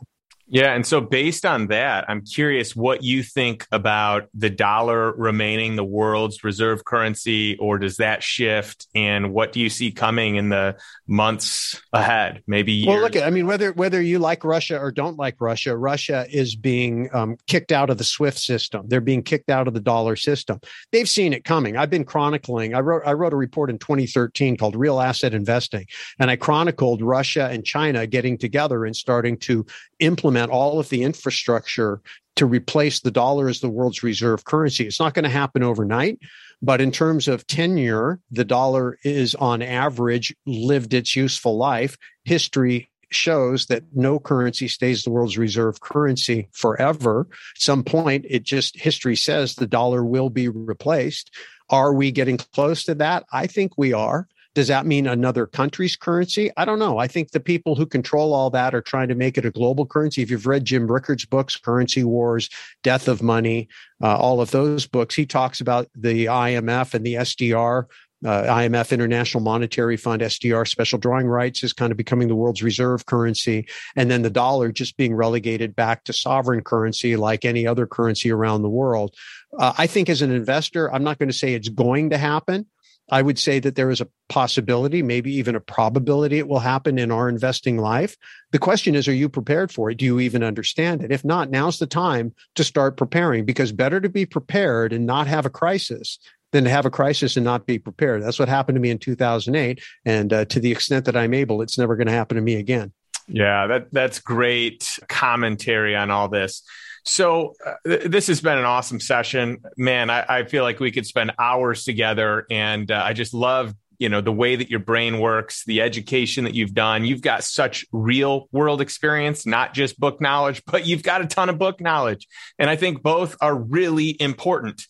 [0.49, 0.73] Yeah.
[0.73, 5.83] And so, based on that, I'm curious what you think about the dollar remaining the
[5.83, 8.87] world's reserve currency, or does that shift?
[8.95, 10.77] And what do you see coming in the
[11.07, 12.41] months ahead?
[12.47, 12.87] Maybe years?
[12.87, 16.55] Well, look, I mean, whether whether you like Russia or don't like Russia, Russia is
[16.55, 18.87] being um, kicked out of the SWIFT system.
[18.87, 20.59] They're being kicked out of the dollar system.
[20.91, 21.77] They've seen it coming.
[21.77, 22.73] I've been chronicling.
[22.73, 25.85] I wrote I wrote a report in 2013 called Real Asset Investing,
[26.17, 29.65] and I chronicled Russia and China getting together and starting to
[29.99, 32.01] implement all of the infrastructure
[32.35, 34.87] to replace the dollar as the world's reserve currency.
[34.87, 36.19] It's not going to happen overnight,
[36.61, 41.97] but in terms of tenure, the dollar is on average lived its useful life.
[42.23, 47.27] History shows that no currency stays the world's reserve currency forever.
[47.55, 51.31] At some point, it just history says the dollar will be replaced.
[51.69, 53.25] Are we getting close to that?
[53.31, 54.27] I think we are.
[54.59, 56.51] Does that mean another country's currency?
[56.57, 56.97] I don't know.
[56.97, 59.85] I think the people who control all that are trying to make it a global
[59.85, 60.21] currency.
[60.21, 62.49] If you've read Jim Rickards' books, Currency Wars,
[62.83, 63.69] Death of Money,
[64.03, 67.85] uh, all of those books, he talks about the IMF and the SDR.
[68.25, 72.61] Uh, IMF International Monetary Fund SDR special drawing rights is kind of becoming the world's
[72.61, 77.65] reserve currency, and then the dollar just being relegated back to sovereign currency like any
[77.65, 79.15] other currency around the world.
[79.57, 82.65] Uh, I think as an investor, I'm not going to say it's going to happen,
[83.11, 86.99] I would say that there is a possibility, maybe even a probability it will happen
[86.99, 88.15] in our investing life.
[88.51, 89.97] The question is, are you prepared for it?
[89.97, 91.11] Do you even understand it?
[91.11, 95.27] If not, now's the time to start preparing because better to be prepared and not
[95.27, 96.19] have a crisis
[96.51, 98.23] than to have a crisis and not be prepared.
[98.23, 99.83] That's what happened to me in 2008.
[100.05, 102.55] And uh, to the extent that I'm able, it's never going to happen to me
[102.55, 102.91] again.
[103.27, 106.63] Yeah, that that's great commentary on all this.
[107.05, 110.09] So uh, this has been an awesome session, man.
[110.09, 114.09] I, I, feel like we could spend hours together, and uh, I just love you
[114.09, 117.05] know the way that your brain works, the education that you've done.
[117.05, 121.49] You've got such real world experience, not just book knowledge, but you've got a ton
[121.49, 122.27] of book knowledge,
[122.57, 124.81] and I think both are really important.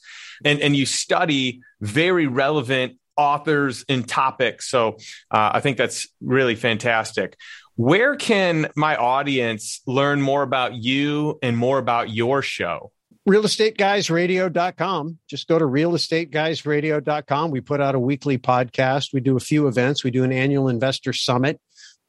[0.45, 4.70] And and you study very relevant authors and topics.
[4.70, 4.95] So
[5.30, 7.36] uh, I think that's really fantastic.
[7.80, 12.91] Where can my audience learn more about you and more about your show?
[13.25, 15.19] realestateguysradio.com.
[15.30, 17.51] Just go to realestateguysradio.com.
[17.51, 19.13] We put out a weekly podcast.
[19.13, 20.03] We do a few events.
[20.03, 21.61] We do an annual investor summit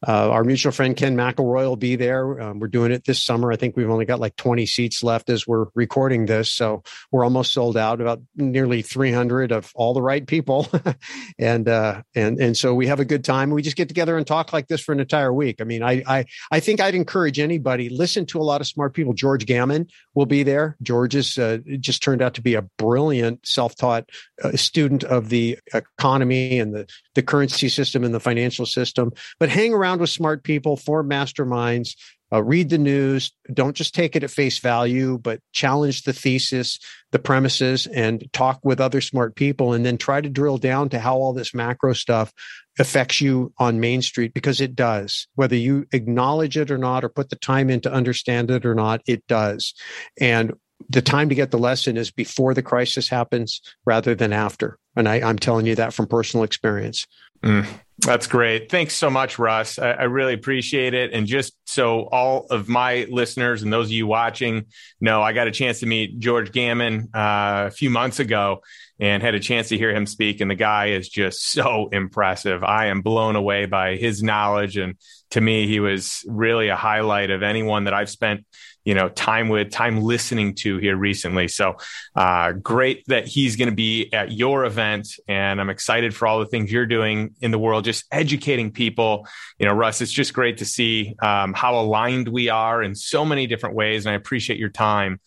[0.06, 2.40] uh, our mutual friend Ken McElroy will be there.
[2.40, 3.52] Um, we're doing it this summer.
[3.52, 6.52] I think we've only got like 20 seats left as we're recording this.
[6.52, 6.82] So
[7.12, 10.68] we're almost sold out, about nearly 300 of all the right people.
[11.38, 13.50] and, uh, and, and so we have a good time.
[13.50, 15.60] We just get together and talk like this for an entire week.
[15.60, 18.94] I mean, I, I, I think I'd encourage anybody, listen to a lot of smart
[18.94, 19.12] people.
[19.12, 20.76] George Gammon will be there.
[20.82, 24.08] George is uh, just turned out to be a brilliant self-taught
[24.42, 29.48] uh, student of the economy and the, the currency system and the financial system, but
[29.48, 31.96] hang around around with smart people, form masterminds,
[32.32, 33.32] uh, read the news.
[33.52, 36.78] Don't just take it at face value, but challenge the thesis,
[37.10, 39.72] the premises, and talk with other smart people.
[39.72, 42.32] And then try to drill down to how all this macro stuff
[42.78, 45.26] affects you on Main Street because it does.
[45.34, 48.76] Whether you acknowledge it or not, or put the time in to understand it or
[48.76, 49.74] not, it does.
[50.20, 50.52] And
[50.88, 54.78] the time to get the lesson is before the crisis happens rather than after.
[54.94, 57.06] And I, am telling you that from personal experience.
[57.42, 57.66] Mm.
[58.04, 58.70] That's great.
[58.70, 59.78] Thanks so much, Russ.
[59.78, 61.12] I, I, really appreciate it.
[61.12, 64.66] And just so all of my listeners and those of you watching
[65.00, 68.62] know, I got a chance to meet George Gammon uh, a few months ago
[68.98, 70.40] and had a chance to hear him speak.
[70.40, 72.64] And the guy is just so impressive.
[72.64, 74.76] I am blown away by his knowledge.
[74.78, 74.96] And
[75.30, 78.44] to me, he was really a highlight of anyone that I've spent
[78.84, 81.76] you know time with time listening to here recently so
[82.16, 86.40] uh, great that he's going to be at your event and i'm excited for all
[86.40, 89.26] the things you're doing in the world just educating people
[89.58, 93.24] you know russ it's just great to see um, how aligned we are in so
[93.24, 95.20] many different ways and i appreciate your time